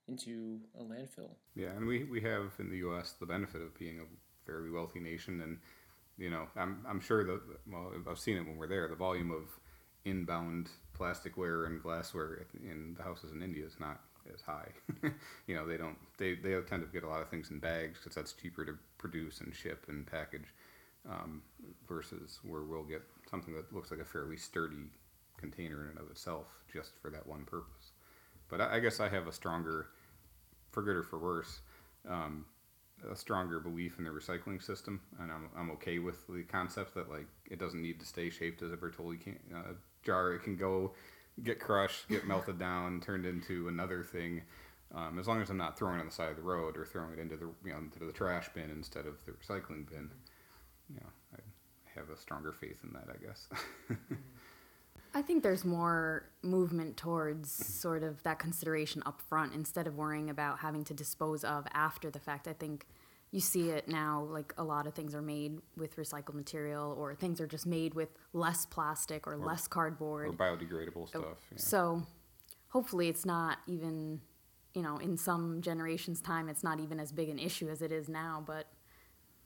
into 0.08 0.60
a 0.78 0.82
landfill? 0.82 1.34
Yeah, 1.54 1.70
and 1.76 1.86
we, 1.86 2.04
we 2.04 2.20
have 2.22 2.52
in 2.58 2.70
the 2.70 2.78
U.S. 2.78 3.12
the 3.20 3.26
benefit 3.26 3.60
of 3.60 3.74
being 3.78 4.00
a 4.00 4.04
fairly 4.46 4.70
wealthy 4.70 5.00
nation, 5.00 5.40
and 5.42 5.58
you 6.16 6.30
know, 6.30 6.46
I'm 6.56 6.84
I'm 6.88 7.00
sure 7.00 7.24
that 7.24 7.40
well, 7.70 7.92
I've 8.08 8.18
seen 8.18 8.36
it 8.36 8.46
when 8.46 8.56
we're 8.56 8.66
there. 8.68 8.88
The 8.88 8.94
volume 8.96 9.30
of 9.30 9.44
inbound 10.04 10.68
plasticware 10.98 11.66
and 11.66 11.82
glassware 11.82 12.46
in 12.60 12.94
the 12.96 13.02
houses 13.02 13.32
in 13.32 13.42
India 13.42 13.64
is 13.64 13.76
not 13.78 14.00
as 14.32 14.40
high. 14.40 14.68
you 15.46 15.54
know, 15.54 15.66
they 15.66 15.76
don't 15.76 15.96
they 16.18 16.34
they 16.34 16.54
tend 16.62 16.82
to 16.82 16.92
get 16.92 17.04
a 17.04 17.08
lot 17.08 17.22
of 17.22 17.28
things 17.28 17.50
in 17.50 17.58
bags 17.58 17.98
because 17.98 18.14
that's 18.14 18.32
cheaper 18.32 18.64
to 18.64 18.74
produce 18.98 19.40
and 19.40 19.54
ship 19.54 19.84
and 19.88 20.06
package, 20.06 20.54
um, 21.08 21.42
versus 21.88 22.40
where 22.42 22.62
we'll 22.62 22.84
get 22.84 23.02
something 23.30 23.54
that 23.54 23.72
looks 23.72 23.90
like 23.90 24.00
a 24.00 24.04
fairly 24.04 24.36
sturdy 24.36 24.90
container 25.36 25.82
in 25.84 25.90
and 25.90 25.98
of 25.98 26.10
itself 26.10 26.46
just 26.72 26.92
for 27.00 27.10
that 27.10 27.26
one 27.26 27.44
purpose. 27.44 27.92
But 28.48 28.60
I, 28.60 28.76
I 28.76 28.80
guess 28.80 29.00
I 29.00 29.08
have 29.08 29.26
a 29.26 29.32
stronger 29.32 29.88
for 30.70 30.82
good 30.82 30.96
or 30.96 31.02
for 31.02 31.18
worse, 31.18 31.60
um, 32.08 32.46
a 33.10 33.16
stronger 33.16 33.60
belief 33.60 33.98
in 33.98 34.04
the 34.04 34.10
recycling 34.10 34.62
system, 34.62 35.00
and 35.20 35.30
I'm, 35.30 35.48
I'm 35.56 35.70
okay 35.72 35.98
with 35.98 36.26
the 36.28 36.44
concept 36.44 36.94
that 36.94 37.10
like 37.10 37.26
it 37.50 37.58
doesn't 37.58 37.80
need 37.80 38.00
to 38.00 38.06
stay 38.06 38.30
shaped 38.30 38.62
as 38.62 38.72
a 38.72 38.76
Bertolli 38.76 39.20
can, 39.20 39.38
uh, 39.54 39.72
jar. 40.02 40.32
It 40.32 40.42
can 40.42 40.56
go 40.56 40.92
get 41.42 41.60
crushed, 41.60 42.08
get 42.08 42.26
melted 42.26 42.58
down, 42.58 43.00
turned 43.00 43.26
into 43.26 43.68
another 43.68 44.02
thing. 44.02 44.42
Um, 44.94 45.18
as 45.18 45.26
long 45.26 45.40
as 45.40 45.48
I'm 45.48 45.56
not 45.56 45.78
throwing 45.78 45.96
it 45.96 46.00
on 46.00 46.06
the 46.06 46.12
side 46.12 46.30
of 46.30 46.36
the 46.36 46.42
road 46.42 46.76
or 46.76 46.84
throwing 46.84 47.12
it 47.14 47.18
into 47.18 47.36
the 47.36 47.48
you 47.64 47.72
know 47.72 47.78
into 47.78 48.00
the 48.00 48.12
trash 48.12 48.48
bin 48.54 48.70
instead 48.70 49.06
of 49.06 49.24
the 49.24 49.32
recycling 49.32 49.88
bin, 49.88 50.10
you 50.88 50.96
know, 51.00 51.06
I 51.34 51.38
have 51.98 52.10
a 52.10 52.16
stronger 52.16 52.52
faith 52.52 52.78
in 52.84 52.92
that, 52.92 53.08
I 53.08 53.24
guess. 53.24 53.48
I 55.14 55.20
think 55.20 55.42
there's 55.42 55.64
more 55.64 56.24
movement 56.42 56.96
towards 56.96 57.52
sort 57.52 58.02
of 58.02 58.22
that 58.22 58.38
consideration 58.38 59.02
up 59.04 59.20
front 59.20 59.52
instead 59.54 59.86
of 59.86 59.96
worrying 59.96 60.30
about 60.30 60.60
having 60.60 60.84
to 60.84 60.94
dispose 60.94 61.44
of 61.44 61.66
after 61.74 62.10
the 62.10 62.18
fact. 62.18 62.48
I 62.48 62.54
think 62.54 62.86
you 63.32 63.40
see 63.40 63.70
it 63.70 63.88
now, 63.88 64.28
like 64.30 64.52
a 64.58 64.62
lot 64.62 64.86
of 64.86 64.94
things 64.94 65.14
are 65.14 65.22
made 65.22 65.58
with 65.76 65.96
recycled 65.96 66.34
material, 66.34 66.94
or 66.98 67.14
things 67.14 67.40
are 67.40 67.46
just 67.46 67.66
made 67.66 67.94
with 67.94 68.10
less 68.34 68.66
plastic 68.66 69.26
or, 69.26 69.38
less 69.38 69.66
cardboard. 69.66 70.28
or 70.28 70.32
biodegradable 70.32 71.02
oh, 71.02 71.06
stuff. 71.06 71.38
Yeah. 71.50 71.56
So 71.56 72.02
hopefully 72.68 73.08
it's 73.08 73.24
not 73.24 73.56
even, 73.66 74.20
you 74.74 74.82
know, 74.82 74.98
in 74.98 75.16
some 75.16 75.62
generations' 75.62 76.20
time, 76.20 76.50
it's 76.50 76.62
not 76.62 76.78
even 76.78 77.00
as 77.00 77.10
big 77.10 77.30
an 77.30 77.38
issue 77.38 77.70
as 77.70 77.80
it 77.80 77.90
is 77.90 78.06
now, 78.06 78.44
but 78.46 78.66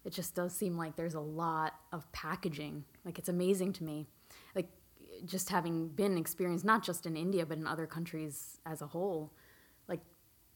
it 0.04 0.12
just 0.12 0.34
does 0.34 0.52
seem 0.52 0.76
like 0.76 0.96
there's 0.96 1.14
a 1.14 1.20
lot 1.20 1.74
of 1.92 2.10
packaging. 2.10 2.84
Like 3.04 3.20
it's 3.20 3.28
amazing 3.28 3.72
to 3.74 3.84
me. 3.84 4.08
Like 4.56 4.68
just 5.24 5.48
having 5.48 5.88
been 5.88 6.18
experienced 6.18 6.64
not 6.64 6.82
just 6.82 7.06
in 7.06 7.16
India 7.16 7.46
but 7.46 7.56
in 7.56 7.66
other 7.66 7.86
countries 7.86 8.58
as 8.66 8.82
a 8.82 8.86
whole, 8.88 9.32
like 9.86 10.00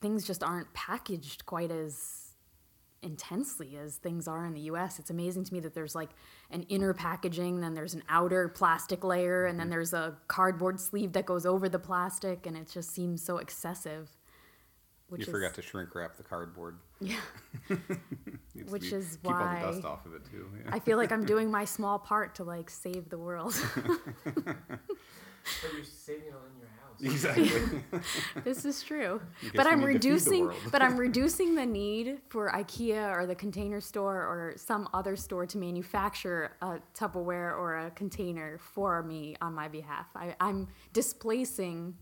things 0.00 0.26
just 0.26 0.42
aren't 0.42 0.72
packaged 0.74 1.46
quite 1.46 1.70
as 1.70 2.29
intensely 3.02 3.76
as 3.76 3.96
things 3.96 4.28
are 4.28 4.44
in 4.44 4.54
the 4.54 4.60
US. 4.62 4.98
It's 4.98 5.10
amazing 5.10 5.44
to 5.44 5.54
me 5.54 5.60
that 5.60 5.74
there's 5.74 5.94
like 5.94 6.10
an 6.50 6.62
inner 6.64 6.92
packaging, 6.94 7.60
then 7.60 7.74
there's 7.74 7.94
an 7.94 8.02
outer 8.08 8.48
plastic 8.48 9.04
layer, 9.04 9.46
and 9.46 9.58
then 9.58 9.66
mm-hmm. 9.66 9.72
there's 9.72 9.92
a 9.92 10.16
cardboard 10.28 10.80
sleeve 10.80 11.12
that 11.12 11.26
goes 11.26 11.46
over 11.46 11.68
the 11.68 11.78
plastic, 11.78 12.46
and 12.46 12.56
it 12.56 12.70
just 12.70 12.90
seems 12.90 13.22
so 13.22 13.38
excessive. 13.38 14.10
Which 15.08 15.22
you 15.22 15.26
is, 15.26 15.32
forgot 15.32 15.54
to 15.54 15.62
shrink 15.62 15.94
wrap 15.94 16.16
the 16.16 16.22
cardboard. 16.22 16.78
Yeah. 17.02 17.16
Which 18.68 18.90
be- 18.90 18.96
is 18.96 19.16
keep 19.22 19.32
all 19.32 19.40
why 19.40 19.60
the 19.60 19.72
dust 19.72 19.84
off 19.86 20.04
of 20.04 20.12
it 20.12 20.22
too. 20.30 20.46
Yeah. 20.54 20.74
I 20.74 20.80
feel 20.80 20.98
like 20.98 21.10
I'm 21.10 21.24
doing 21.34 21.50
my 21.50 21.64
small 21.64 21.98
part 21.98 22.34
to 22.34 22.44
like 22.44 22.68
save 22.68 23.08
the 23.08 23.16
world. 23.16 23.54
But 25.62 25.72
you're 25.72 25.84
saving 25.84 26.28
it 26.28 26.34
all 26.34 26.44
in 26.46 26.58
your 26.58 26.68
house. 26.68 26.79
exactly. 27.04 27.82
this 28.44 28.64
is 28.64 28.82
true. 28.82 29.20
But 29.54 29.66
I'm 29.66 29.80
need 29.80 29.86
to 29.86 29.92
feed 29.92 30.02
the 30.02 30.08
reducing 30.08 30.50
but 30.70 30.82
I'm 30.82 30.96
reducing 31.06 31.54
the 31.54 31.66
need 31.66 32.18
for 32.28 32.50
IKEA 32.50 33.16
or 33.16 33.26
the 33.26 33.34
container 33.34 33.80
store 33.80 34.16
or 34.16 34.54
some 34.56 34.88
other 34.92 35.16
store 35.16 35.46
to 35.46 35.58
manufacture 35.58 36.56
a 36.60 36.78
Tupperware 36.94 37.56
or 37.56 37.76
a 37.76 37.90
container 37.92 38.58
for 38.58 39.02
me 39.02 39.36
on 39.40 39.54
my 39.54 39.68
behalf. 39.68 40.06
I, 40.14 40.36
I'm 40.40 40.68
displacing 40.92 41.96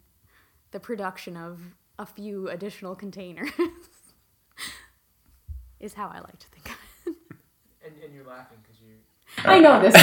the 0.71 0.81
production 0.81 1.37
of 1.37 1.61
a 1.99 2.07
few 2.07 2.49
additional 2.49 2.95
containers. 2.95 3.51
is 5.81 5.95
how 5.95 6.09
I 6.09 6.19
like 6.21 6.39
to 6.39 6.47
think 6.49 6.71
of 6.71 6.77
it. 7.07 7.15
And, 7.85 7.95
and 8.03 8.13
you're 8.15 8.25
laughing 8.25 8.59
because 8.63 8.81
you. 8.81 8.97
I 9.45 9.61
know 9.61 9.81
this 9.81 9.95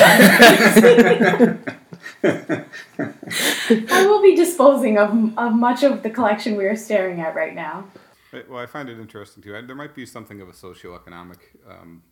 one. 2.22 3.52
I 3.70 4.06
will 4.06 4.22
be 4.22 4.36
disposing 4.36 4.98
of, 4.98 5.38
of 5.38 5.54
much 5.54 5.84
of 5.84 6.04
the 6.04 6.10
collection 6.10 6.56
we 6.56 6.66
are 6.66 6.76
staring 6.76 7.20
at 7.22 7.36
right 7.36 7.56
now. 7.56 7.86
Well, 8.50 8.60
I 8.60 8.66
find 8.66 8.90
it 8.90 9.00
interesting 9.00 9.42
too. 9.42 9.60
There 9.66 9.76
might 9.76 9.96
be 9.96 10.06
something 10.06 10.42
of 10.42 10.50
a 10.50 10.52
socioeconomic 10.52 11.40
um, 11.70 12.04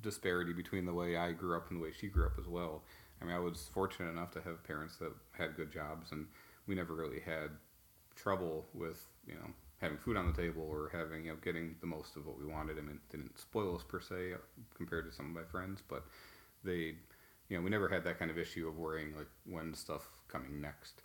disparity 0.00 0.52
between 0.52 0.86
the 0.86 0.94
way 0.94 1.16
I 1.16 1.32
grew 1.32 1.56
up 1.56 1.70
and 1.70 1.78
the 1.78 1.84
way 1.84 1.92
she 1.92 2.08
grew 2.08 2.26
up 2.26 2.38
as 2.38 2.46
well. 2.46 2.82
I 3.20 3.24
mean, 3.24 3.34
I 3.34 3.38
was 3.38 3.68
fortunate 3.72 4.10
enough 4.10 4.30
to 4.32 4.40
have 4.42 4.62
parents 4.64 4.96
that 4.96 5.12
had 5.32 5.56
good 5.56 5.72
jobs, 5.72 6.12
and 6.12 6.26
we 6.66 6.74
never 6.74 6.94
really 6.94 7.20
had 7.20 7.50
trouble 8.14 8.66
with 8.74 9.06
you 9.26 9.34
know 9.34 9.50
having 9.80 9.96
food 9.98 10.16
on 10.16 10.26
the 10.26 10.32
table 10.32 10.66
or 10.68 10.90
having 10.92 11.24
you 11.24 11.32
know 11.32 11.38
getting 11.42 11.76
the 11.80 11.86
most 11.86 12.16
of 12.16 12.26
what 12.26 12.38
we 12.38 12.46
wanted. 12.46 12.78
I 12.78 12.82
mean, 12.82 13.00
didn't 13.10 13.38
spoil 13.38 13.76
us 13.76 13.82
per 13.82 14.00
se 14.00 14.34
compared 14.76 15.10
to 15.10 15.14
some 15.14 15.26
of 15.26 15.32
my 15.32 15.44
friends, 15.50 15.82
but 15.86 16.04
they, 16.64 16.94
you 17.48 17.56
know, 17.56 17.60
we 17.60 17.70
never 17.70 17.88
had 17.88 18.04
that 18.04 18.18
kind 18.18 18.30
of 18.30 18.38
issue 18.38 18.68
of 18.68 18.78
worrying 18.78 19.14
like 19.16 19.28
when 19.44 19.74
stuff 19.74 20.08
coming 20.28 20.60
next. 20.60 21.02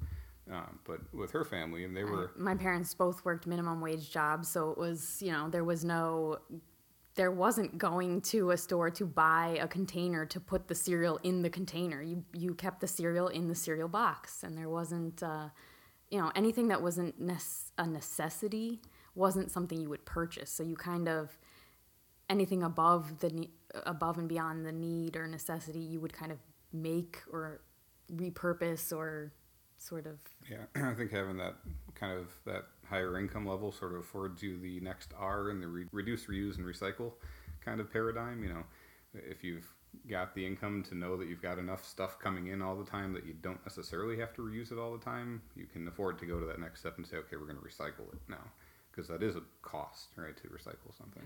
Um, 0.51 0.79
but 0.85 0.99
with 1.13 1.31
her 1.31 1.45
family, 1.45 1.85
and 1.85 1.95
they 1.95 2.03
were 2.03 2.31
my 2.37 2.53
parents 2.53 2.93
both 2.93 3.23
worked 3.23 3.47
minimum 3.47 3.79
wage 3.79 4.11
jobs 4.11 4.49
so 4.49 4.71
it 4.71 4.77
was 4.77 5.21
you 5.21 5.31
know 5.31 5.49
there 5.49 5.63
was 5.63 5.85
no 5.85 6.37
there 7.15 7.31
wasn't 7.31 7.77
going 7.77 8.19
to 8.19 8.51
a 8.51 8.57
store 8.57 8.89
to 8.89 9.05
buy 9.05 9.57
a 9.61 9.67
container 9.67 10.25
to 10.25 10.39
put 10.39 10.67
the 10.67 10.75
cereal 10.75 11.17
in 11.23 11.43
the 11.43 11.49
container 11.49 12.01
you 12.01 12.25
you 12.33 12.53
kept 12.53 12.81
the 12.81 12.87
cereal 12.87 13.29
in 13.29 13.47
the 13.47 13.55
cereal 13.55 13.87
box 13.87 14.43
and 14.43 14.57
there 14.57 14.67
wasn't 14.67 15.23
uh, 15.23 15.47
you 16.09 16.19
know 16.19 16.29
anything 16.35 16.67
that 16.67 16.81
wasn't 16.81 17.17
nec- 17.21 17.39
a 17.77 17.87
necessity 17.87 18.81
wasn't 19.15 19.49
something 19.49 19.79
you 19.79 19.89
would 19.89 20.05
purchase 20.05 20.51
so 20.51 20.61
you 20.61 20.75
kind 20.75 21.07
of 21.07 21.37
anything 22.29 22.63
above 22.63 23.19
the 23.19 23.47
above 23.85 24.17
and 24.17 24.27
beyond 24.27 24.65
the 24.65 24.71
need 24.71 25.15
or 25.15 25.25
necessity 25.25 25.79
you 25.79 25.99
would 25.99 26.13
kind 26.13 26.31
of 26.31 26.39
make 26.71 27.19
or 27.31 27.61
repurpose 28.15 28.95
or 28.95 29.33
sort 29.77 30.05
of 30.05 30.17
Yeah, 30.49 30.65
I 30.91 30.93
think 30.93 31.11
having 31.11 31.37
that 31.37 31.55
kind 31.95 32.17
of 32.17 32.27
that 32.45 32.65
higher 32.85 33.19
income 33.19 33.47
level 33.47 33.71
sort 33.71 33.93
of 33.93 33.99
affords 33.99 34.41
you 34.41 34.59
the 34.59 34.79
next 34.79 35.13
R 35.17 35.49
in 35.49 35.59
the 35.59 35.67
re- 35.67 35.87
reduce, 35.91 36.25
reuse, 36.25 36.57
and 36.57 36.65
recycle 36.65 37.13
kind 37.63 37.79
of 37.79 37.91
paradigm. 37.91 38.43
You 38.43 38.49
know, 38.49 38.63
if 39.13 39.43
you've 39.43 39.67
got 40.09 40.33
the 40.33 40.45
income 40.45 40.83
to 40.89 40.95
know 40.95 41.17
that 41.17 41.27
you've 41.27 41.41
got 41.41 41.57
enough 41.57 41.85
stuff 41.85 42.17
coming 42.19 42.47
in 42.47 42.61
all 42.61 42.75
the 42.75 42.89
time 42.89 43.13
that 43.13 43.25
you 43.25 43.33
don't 43.41 43.63
necessarily 43.65 44.17
have 44.17 44.33
to 44.33 44.41
reuse 44.41 44.71
it 44.71 44.77
all 44.77 44.91
the 44.91 45.03
time, 45.03 45.41
you 45.55 45.65
can 45.65 45.87
afford 45.87 46.17
to 46.19 46.25
go 46.25 46.39
to 46.39 46.45
that 46.45 46.59
next 46.59 46.79
step 46.79 46.97
and 46.97 47.05
say, 47.05 47.17
okay, 47.17 47.35
we're 47.35 47.45
going 47.45 47.57
to 47.57 47.61
recycle 47.61 48.11
it 48.11 48.19
now, 48.27 48.43
because 48.91 49.07
that 49.07 49.21
is 49.21 49.35
a 49.35 49.41
cost, 49.61 50.09
right, 50.15 50.35
to 50.37 50.47
recycle 50.47 50.97
something, 50.97 51.23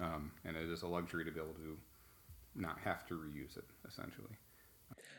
um, 0.00 0.32
and 0.44 0.56
it 0.56 0.68
is 0.68 0.82
a 0.82 0.86
luxury 0.86 1.24
to 1.24 1.30
be 1.30 1.38
able 1.38 1.54
to 1.54 1.76
not 2.54 2.78
have 2.84 3.06
to 3.06 3.14
reuse 3.14 3.56
it 3.56 3.64
essentially. 3.86 4.36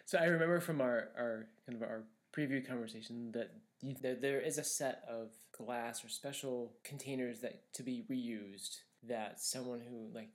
So 0.05 0.17
I 0.17 0.25
remember 0.25 0.59
from 0.59 0.81
our, 0.81 1.09
our 1.17 1.47
kind 1.65 1.81
of 1.81 1.87
our 1.87 2.03
preview 2.35 2.65
conversation 2.67 3.31
that 3.33 3.51
you, 3.81 3.95
there, 4.01 4.15
there 4.15 4.41
is 4.41 4.57
a 4.57 4.63
set 4.63 5.03
of 5.09 5.29
glass 5.57 6.03
or 6.03 6.09
special 6.09 6.73
containers 6.83 7.41
that 7.41 7.73
to 7.73 7.83
be 7.83 8.03
reused 8.09 8.79
that 9.07 9.39
someone 9.39 9.81
who 9.81 10.07
like 10.13 10.29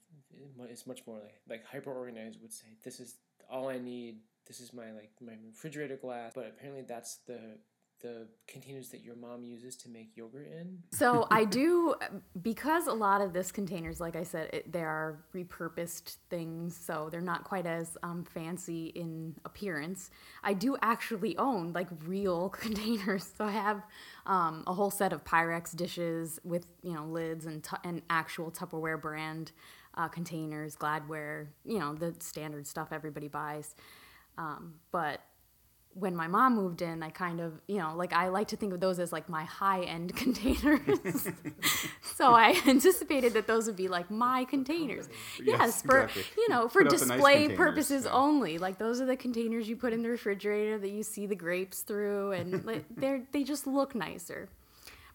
is 0.71 0.87
much 0.87 1.01
more 1.07 1.19
like 1.19 1.41
like 1.49 1.65
hyper 1.65 1.93
organized 1.93 2.41
would 2.43 2.53
say 2.53 2.67
this 2.85 3.01
is 3.01 3.17
all 3.51 3.69
I 3.69 3.79
need. 3.79 4.19
This 4.47 4.61
is 4.61 4.73
my 4.73 4.93
like 4.93 5.11
my 5.21 5.33
refrigerator 5.47 5.97
glass. 5.97 6.33
But 6.35 6.47
apparently 6.47 6.85
that's 6.87 7.17
the 7.27 7.59
the 8.01 8.29
containers 8.47 8.89
that 8.91 9.03
your 9.03 9.17
mom 9.17 9.45
uses 9.45 9.77
to 9.77 9.89
make 9.89 10.17
yogurt 10.17 10.49
in? 10.51 10.79
So 10.93 11.27
I 11.31 11.45
do 11.45 11.95
because 12.43 12.87
a 12.87 12.93
lot 12.93 13.21
of 13.21 13.33
this 13.33 13.51
containers, 13.51 14.01
like 14.01 14.17
I 14.17 14.23
said, 14.23 14.51
it, 14.53 14.73
they 14.73 14.83
are 14.83 15.25
repurposed 15.35 16.17
things, 16.31 16.77
so 16.77 17.09
they're 17.11 17.21
not 17.21 17.45
quite 17.45 17.67
as 17.67 17.97
um, 18.03 18.25
fancy 18.25 18.87
in 18.87 19.35
appearance. 19.45 20.11
I 20.43 20.55
do 20.55 20.77
actually 20.83 21.37
own 21.39 21.73
like 21.73 21.89
real 22.07 22.49
containers, 22.65 23.31
so 23.37 23.45
I 23.45 23.53
have 23.53 23.83
um, 24.27 24.65
a 24.67 24.75
whole 24.75 24.91
set 24.91 25.13
of 25.13 25.25
Pyrex 25.25 25.75
dishes 25.75 26.39
with 26.45 26.67
you 26.83 26.95
know 26.95 27.05
lids 27.05 27.47
and 27.47 27.63
tu- 27.63 27.77
and 27.85 28.03
actual 28.11 28.51
Tupperware 28.51 29.01
brand 29.01 29.53
uh, 29.95 30.09
containers, 30.09 30.77
Gladware, 30.77 31.49
you 31.65 31.79
know 31.79 31.95
the 31.95 32.15
standard 32.21 32.67
stuff 32.67 32.89
everybody 32.93 33.29
buys. 33.29 33.75
Um, 34.39 34.75
but 34.93 35.21
when 35.99 36.15
my 36.15 36.29
mom 36.29 36.55
moved 36.55 36.83
in, 36.83 37.03
I 37.03 37.11
kind 37.11 37.41
of, 37.41 37.61
you 37.67 37.79
know, 37.79 37.95
like 37.97 38.13
I 38.13 38.29
like 38.29 38.49
to 38.49 38.57
think 38.57 38.73
of 38.73 38.81
those 38.81 38.99
as 38.99 39.13
like 39.13 39.29
my 39.29 39.45
high 39.45 39.83
end 39.83 40.15
containers. 40.23 41.29
so 42.03 42.33
I 42.33 42.61
anticipated 42.67 43.33
that 43.35 43.47
those 43.47 43.67
would 43.67 43.77
be 43.77 43.89
like 43.89 44.11
my 44.11 44.45
containers. 44.45 45.09
Yes, 45.43 45.59
Yes, 45.59 45.83
for, 45.83 46.03
exactly. 46.03 46.25
you 46.37 46.49
know, 46.49 46.69
for 46.69 46.85
the 46.85 46.91
nice 46.91 47.01
display 47.01 47.49
purposes 47.51 48.05
yeah. 48.05 48.13
only. 48.13 48.59
Like 48.59 48.79
those 48.79 49.01
are 49.01 49.07
the 49.07 49.17
containers 49.17 49.69
you 49.69 49.77
put 49.77 49.93
in 49.93 50.03
the 50.03 50.09
refrigerator 50.11 50.79
that 50.79 50.91
you 50.91 51.03
see 51.03 51.27
the 51.27 51.37
grapes 51.37 51.81
through 51.81 52.33
and 52.33 52.65
like, 52.71 52.85
they're, 52.97 53.23
they 53.33 53.43
just 53.43 53.67
look 53.67 53.95
nicer. 53.95 54.49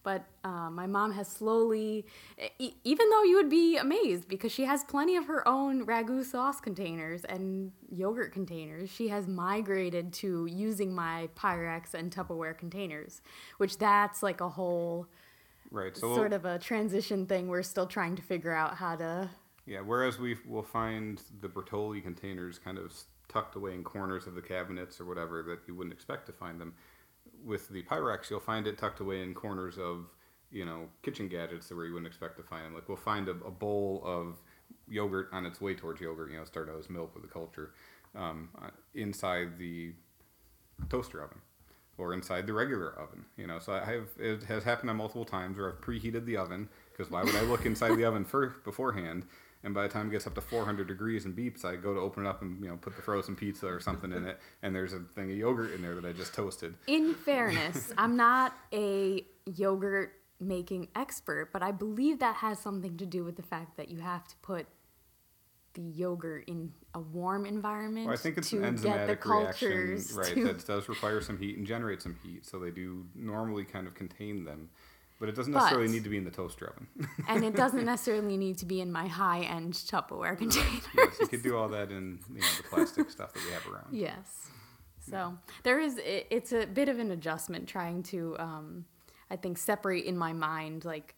But 0.04 0.24
uh, 0.44 0.70
my 0.70 0.86
mom 0.86 1.12
has 1.12 1.26
slowly, 1.26 2.06
e- 2.58 2.74
even 2.84 3.10
though 3.10 3.24
you 3.24 3.36
would 3.36 3.50
be 3.50 3.76
amazed 3.78 4.28
because 4.28 4.52
she 4.52 4.66
has 4.66 4.84
plenty 4.84 5.16
of 5.16 5.24
her 5.26 5.46
own 5.48 5.84
ragu 5.86 6.22
sauce 6.22 6.60
containers 6.60 7.24
and 7.24 7.72
yogurt 7.90 8.32
containers, 8.32 8.90
she 8.90 9.08
has 9.08 9.26
migrated 9.26 10.12
to 10.12 10.46
using 10.46 10.94
my 10.94 11.28
Pyrex 11.34 11.94
and 11.94 12.14
Tupperware 12.14 12.56
containers, 12.56 13.22
which 13.56 13.78
that's 13.78 14.22
like 14.22 14.40
a 14.40 14.48
whole 14.50 15.08
Right. 15.74 15.96
So 15.96 16.14
sort 16.14 16.32
of 16.32 16.44
a 16.44 16.58
transition 16.58 17.26
thing. 17.26 17.48
We're 17.48 17.62
still 17.62 17.86
trying 17.86 18.14
to 18.16 18.22
figure 18.22 18.52
out 18.52 18.76
how 18.76 18.94
to. 18.96 19.28
Yeah, 19.66 19.80
whereas 19.80 20.18
we 20.18 20.36
will 20.46 20.62
find 20.62 21.20
the 21.40 21.48
Bertolli 21.48 22.02
containers 22.02 22.58
kind 22.58 22.78
of 22.78 22.92
tucked 23.28 23.56
away 23.56 23.74
in 23.74 23.82
corners 23.82 24.26
of 24.26 24.34
the 24.34 24.42
cabinets 24.42 25.00
or 25.00 25.06
whatever 25.06 25.42
that 25.42 25.60
you 25.66 25.74
wouldn't 25.74 25.92
expect 25.92 26.26
to 26.26 26.32
find 26.32 26.60
them. 26.60 26.74
With 27.44 27.68
the 27.68 27.82
Pyrex, 27.82 28.30
you'll 28.30 28.40
find 28.40 28.66
it 28.66 28.78
tucked 28.78 29.00
away 29.00 29.22
in 29.22 29.34
corners 29.34 29.78
of, 29.78 30.06
you 30.50 30.64
know, 30.64 30.88
kitchen 31.02 31.28
gadgets 31.28 31.70
where 31.70 31.84
you 31.84 31.92
wouldn't 31.92 32.08
expect 32.08 32.36
to 32.38 32.42
find 32.42 32.64
them. 32.64 32.74
Like 32.74 32.88
we'll 32.88 32.96
find 32.96 33.28
a, 33.28 33.32
a 33.32 33.50
bowl 33.50 34.02
of 34.04 34.36
yogurt 34.88 35.28
on 35.32 35.46
its 35.46 35.60
way 35.60 35.74
towards 35.74 36.00
yogurt, 36.00 36.30
you 36.30 36.38
know, 36.38 36.44
start 36.44 36.68
out 36.68 36.78
as 36.78 36.88
milk 36.88 37.14
with 37.14 37.22
the 37.22 37.28
culture, 37.28 37.74
um, 38.14 38.48
uh, 38.62 38.70
inside 38.94 39.58
the 39.58 39.92
toaster 40.88 41.22
oven 41.22 41.38
or 41.98 42.12
inside 42.12 42.46
the 42.46 42.52
regular 42.52 42.90
oven. 42.98 43.24
You 43.36 43.46
know, 43.46 43.58
so 43.58 43.72
I 43.72 43.84
have 43.84 44.08
it 44.18 44.44
has 44.44 44.64
happened 44.64 44.90
on 44.90 44.96
multiple 44.96 45.24
times 45.24 45.56
where 45.56 45.68
I've 45.72 45.80
preheated 45.80 46.24
the 46.24 46.36
oven 46.36 46.68
because 46.92 47.10
why 47.10 47.22
would 47.22 47.34
I 47.34 47.42
look 47.42 47.66
inside 47.66 47.96
the 47.96 48.04
oven 48.08 48.24
first 48.24 48.64
beforehand? 48.64 49.24
And 49.64 49.72
by 49.72 49.82
the 49.84 49.88
time 49.88 50.08
it 50.08 50.10
gets 50.10 50.26
up 50.26 50.34
to 50.34 50.42
400 50.42 50.86
degrees 50.86 51.24
and 51.24 51.34
beeps, 51.34 51.64
I 51.64 51.76
go 51.76 51.94
to 51.94 52.00
open 52.00 52.26
it 52.26 52.28
up 52.28 52.42
and 52.42 52.62
you 52.62 52.68
know 52.68 52.76
put 52.76 52.94
the 52.96 53.02
frozen 53.02 53.34
pizza 53.34 53.66
or 53.66 53.80
something 53.80 54.12
in 54.12 54.26
it, 54.26 54.38
and 54.62 54.76
there's 54.76 54.92
a 54.92 55.00
thing 55.00 55.30
of 55.30 55.36
yogurt 55.36 55.72
in 55.72 55.80
there 55.80 55.94
that 55.94 56.04
I 56.04 56.12
just 56.12 56.34
toasted. 56.34 56.74
In 56.86 57.14
fairness, 57.14 57.92
I'm 57.98 58.16
not 58.16 58.54
a 58.72 59.24
yogurt 59.46 60.12
making 60.38 60.88
expert, 60.94 61.50
but 61.52 61.62
I 61.62 61.72
believe 61.72 62.18
that 62.18 62.36
has 62.36 62.58
something 62.58 62.98
to 62.98 63.06
do 63.06 63.24
with 63.24 63.36
the 63.36 63.42
fact 63.42 63.78
that 63.78 63.88
you 63.88 64.00
have 64.00 64.28
to 64.28 64.36
put 64.42 64.66
the 65.72 65.82
yogurt 65.82 66.44
in 66.46 66.72
a 66.94 67.00
warm 67.00 67.46
environment 67.46 68.06
Well, 68.06 68.14
I 68.14 68.18
think 68.18 68.38
it's 68.38 68.50
to 68.50 68.62
an 68.62 68.76
get 68.76 68.82
the 68.82 68.88
enzymatic 68.88 69.24
reaction, 69.24 69.70
cultures 69.70 70.12
right? 70.12 70.34
to 70.34 70.44
That 70.44 70.66
does 70.66 70.88
require 70.88 71.20
some 71.20 71.38
heat 71.38 71.56
and 71.56 71.66
generate 71.66 72.00
some 72.00 72.16
heat, 72.22 72.46
so 72.46 72.58
they 72.58 72.70
do 72.70 73.06
normally 73.14 73.64
kind 73.64 73.86
of 73.86 73.94
contain 73.94 74.44
them, 74.44 74.70
but 75.24 75.30
it 75.30 75.36
doesn't 75.36 75.54
But- 75.54 75.60
necessarily 75.60 75.90
need 75.90 76.04
to 76.04 76.10
be 76.10 76.18
in 76.18 76.24
the 76.24 76.30
toaster 76.30 76.66
oven. 76.66 76.86
and 77.28 77.42
it 77.42 77.56
doesn't 77.56 77.82
necessarily 77.92 78.36
need 78.36 78.58
to 78.58 78.66
be 78.66 78.82
in 78.82 78.92
my 78.92 79.06
high-end 79.06 79.72
Tupperware 79.72 80.36
container. 80.36 80.66
yes, 80.94 81.16
you 81.18 81.28
could 81.28 81.42
do 81.42 81.56
all 81.56 81.66
that 81.70 81.90
in 81.90 82.18
you 82.28 82.40
know 82.42 82.46
the 82.58 82.62
plastic 82.64 83.08
stuff 83.08 83.32
that 83.32 83.42
we 83.42 83.50
have 83.52 83.66
around. 83.66 83.86
Yes. 83.90 84.50
So 85.00 85.38
there 85.62 85.80
is, 85.80 85.96
it, 85.96 86.26
it's 86.28 86.52
a 86.52 86.66
bit 86.66 86.90
of 86.90 86.98
an 86.98 87.10
adjustment 87.10 87.66
trying 87.66 88.02
to, 88.04 88.36
um, 88.38 88.84
I 89.30 89.36
think, 89.36 89.56
separate 89.56 90.04
in 90.04 90.18
my 90.18 90.34
mind, 90.34 90.84
like, 90.84 91.14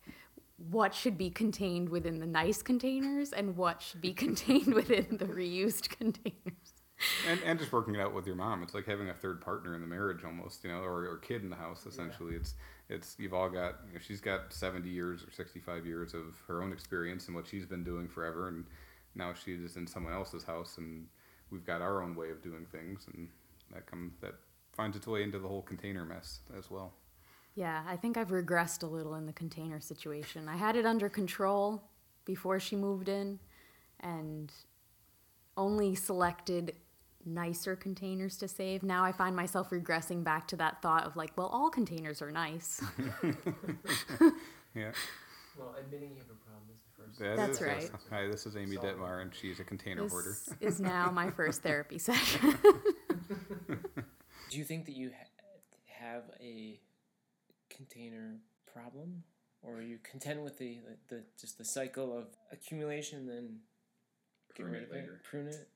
what 0.70 0.94
should 0.94 1.18
be 1.18 1.28
contained 1.28 1.88
within 1.88 2.20
the 2.20 2.26
nice 2.26 2.62
containers 2.62 3.32
and 3.32 3.56
what 3.56 3.82
should 3.82 4.00
be 4.00 4.12
contained 4.24 4.72
within 4.72 5.16
the 5.18 5.24
reused 5.26 5.88
containers. 5.88 6.74
And, 7.28 7.40
and 7.44 7.58
just 7.58 7.72
working 7.72 7.96
it 7.96 8.00
out 8.00 8.14
with 8.14 8.24
your 8.24 8.36
mom. 8.36 8.62
It's 8.62 8.72
like 8.72 8.86
having 8.86 9.08
a 9.10 9.14
third 9.14 9.40
partner 9.40 9.74
in 9.74 9.80
the 9.80 9.86
marriage 9.88 10.22
almost, 10.24 10.62
you 10.62 10.70
know, 10.70 10.78
or, 10.78 11.04
or 11.06 11.18
kid 11.18 11.42
in 11.42 11.50
the 11.50 11.56
house 11.56 11.86
essentially. 11.86 12.36
It's 12.36 12.54
it's 12.88 13.16
you've 13.18 13.34
all 13.34 13.48
got 13.48 13.76
you 13.86 13.94
know, 13.94 14.00
she's 14.00 14.20
got 14.20 14.52
seventy 14.52 14.90
years 14.90 15.24
or 15.24 15.32
sixty 15.32 15.60
five 15.60 15.86
years 15.86 16.14
of 16.14 16.36
her 16.46 16.62
own 16.62 16.72
experience 16.72 17.26
and 17.26 17.34
what 17.34 17.46
she's 17.46 17.66
been 17.66 17.84
doing 17.84 18.08
forever 18.08 18.48
and 18.48 18.64
now 19.14 19.32
she's 19.32 19.76
in 19.76 19.86
someone 19.86 20.12
else's 20.12 20.44
house 20.44 20.78
and 20.78 21.06
we've 21.50 21.64
got 21.64 21.80
our 21.80 22.02
own 22.02 22.14
way 22.14 22.30
of 22.30 22.42
doing 22.42 22.66
things 22.70 23.06
and 23.14 23.28
that 23.72 23.86
comes 23.86 24.12
that 24.20 24.34
finds 24.72 24.96
its 24.96 25.06
way 25.06 25.22
into 25.22 25.38
the 25.38 25.48
whole 25.48 25.62
container 25.62 26.04
mess 26.04 26.40
as 26.56 26.70
well. 26.70 26.92
Yeah, 27.54 27.82
I 27.88 27.96
think 27.96 28.18
I've 28.18 28.28
regressed 28.28 28.82
a 28.82 28.86
little 28.86 29.14
in 29.14 29.24
the 29.24 29.32
container 29.32 29.80
situation. 29.80 30.46
I 30.46 30.56
had 30.56 30.76
it 30.76 30.84
under 30.84 31.08
control 31.08 31.82
before 32.26 32.60
she 32.60 32.76
moved 32.76 33.08
in 33.08 33.38
and 34.00 34.52
only 35.56 35.94
selected 35.94 36.74
nicer 37.26 37.76
containers 37.76 38.36
to 38.38 38.48
save. 38.48 38.82
Now 38.82 39.04
I 39.04 39.12
find 39.12 39.34
myself 39.36 39.70
regressing 39.70 40.22
back 40.24 40.46
to 40.48 40.56
that 40.56 40.80
thought 40.80 41.04
of 41.04 41.16
like, 41.16 41.36
well, 41.36 41.48
all 41.48 41.68
containers 41.70 42.22
are 42.22 42.30
nice. 42.30 42.80
Yeah. 44.74 44.90
Well, 45.58 45.74
admitting 45.80 46.10
you 46.10 46.16
have 46.18 46.28
a 46.28 46.34
problem 46.44 46.68
is 46.70 46.82
the 46.82 47.02
first. 47.02 47.18
that 47.18 47.36
That's 47.38 47.60
is- 47.62 47.66
right. 47.66 47.90
Hi, 48.10 48.26
this 48.26 48.44
is 48.44 48.56
Amy 48.58 48.76
Dittmar 48.76 49.22
and 49.22 49.34
she's 49.34 49.58
a 49.58 49.64
container 49.64 50.06
hoarder. 50.06 50.36
this 50.60 50.74
is 50.74 50.80
now 50.80 51.10
my 51.10 51.30
first 51.30 51.62
therapy 51.62 51.96
session. 52.10 52.54
Do 54.50 54.58
you 54.58 54.64
think 54.64 54.84
that 54.84 54.94
you 54.96 55.10
ha- 55.18 56.04
have 56.04 56.24
a 56.40 56.78
container 57.70 58.36
problem, 58.70 59.22
or 59.62 59.76
are 59.78 59.82
you 59.82 59.98
content 60.08 60.42
with 60.42 60.58
the, 60.58 60.78
the, 61.08 61.16
the 61.16 61.22
just 61.40 61.56
the 61.56 61.64
cycle 61.64 62.16
of 62.16 62.26
accumulation, 62.52 63.26
then 63.26 63.60
get 64.54 64.66
rid 64.66 64.82
of 64.82 64.92
it, 64.92 65.08
prune 65.24 65.48
it, 65.48 65.68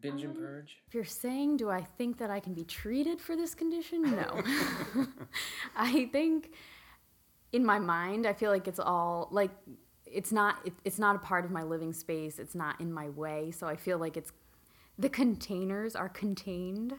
binge 0.00 0.22
and 0.22 0.36
um, 0.36 0.42
purge? 0.42 0.78
if 0.86 0.94
you're 0.94 1.04
saying, 1.04 1.56
do 1.56 1.70
I 1.70 1.82
think 1.98 2.18
that 2.18 2.30
I 2.30 2.40
can 2.40 2.54
be 2.54 2.64
treated 2.64 3.20
for 3.20 3.36
this 3.36 3.54
condition? 3.54 4.02
No. 4.02 4.42
I 5.76 6.06
think 6.06 6.52
in 7.52 7.64
my 7.64 7.78
mind, 7.78 8.26
I 8.26 8.32
feel 8.32 8.50
like 8.50 8.66
it's 8.66 8.80
all 8.80 9.28
like 9.30 9.50
it's 10.06 10.32
not 10.32 10.58
it, 10.64 10.72
it's 10.84 10.98
not 10.98 11.16
a 11.16 11.20
part 11.20 11.44
of 11.44 11.50
my 11.50 11.62
living 11.62 11.92
space. 11.92 12.38
It's 12.38 12.54
not 12.54 12.80
in 12.80 12.92
my 12.92 13.08
way, 13.10 13.50
so 13.50 13.66
I 13.66 13.76
feel 13.76 13.98
like 13.98 14.16
it's 14.16 14.32
the 14.98 15.08
containers 15.08 15.96
are 15.96 16.08
contained. 16.08 16.94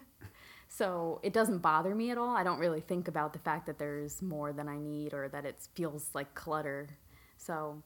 So 0.68 1.20
it 1.24 1.32
doesn't 1.32 1.60
bother 1.60 1.96
me 1.96 2.12
at 2.12 2.18
all. 2.18 2.36
I 2.36 2.44
don't 2.44 2.60
really 2.60 2.82
think 2.82 3.08
about 3.08 3.34
the 3.34 3.40
fact 3.40 3.66
that 3.68 3.78
there's 3.78 4.22
more 4.22 4.52
than 4.52 4.68
I 4.68 4.78
need 4.80 5.14
or 5.14 5.30
that 5.30 5.46
it 5.46 5.56
feels 5.76 6.10
like 6.14 6.34
clutter. 6.36 6.90
So 7.38 7.84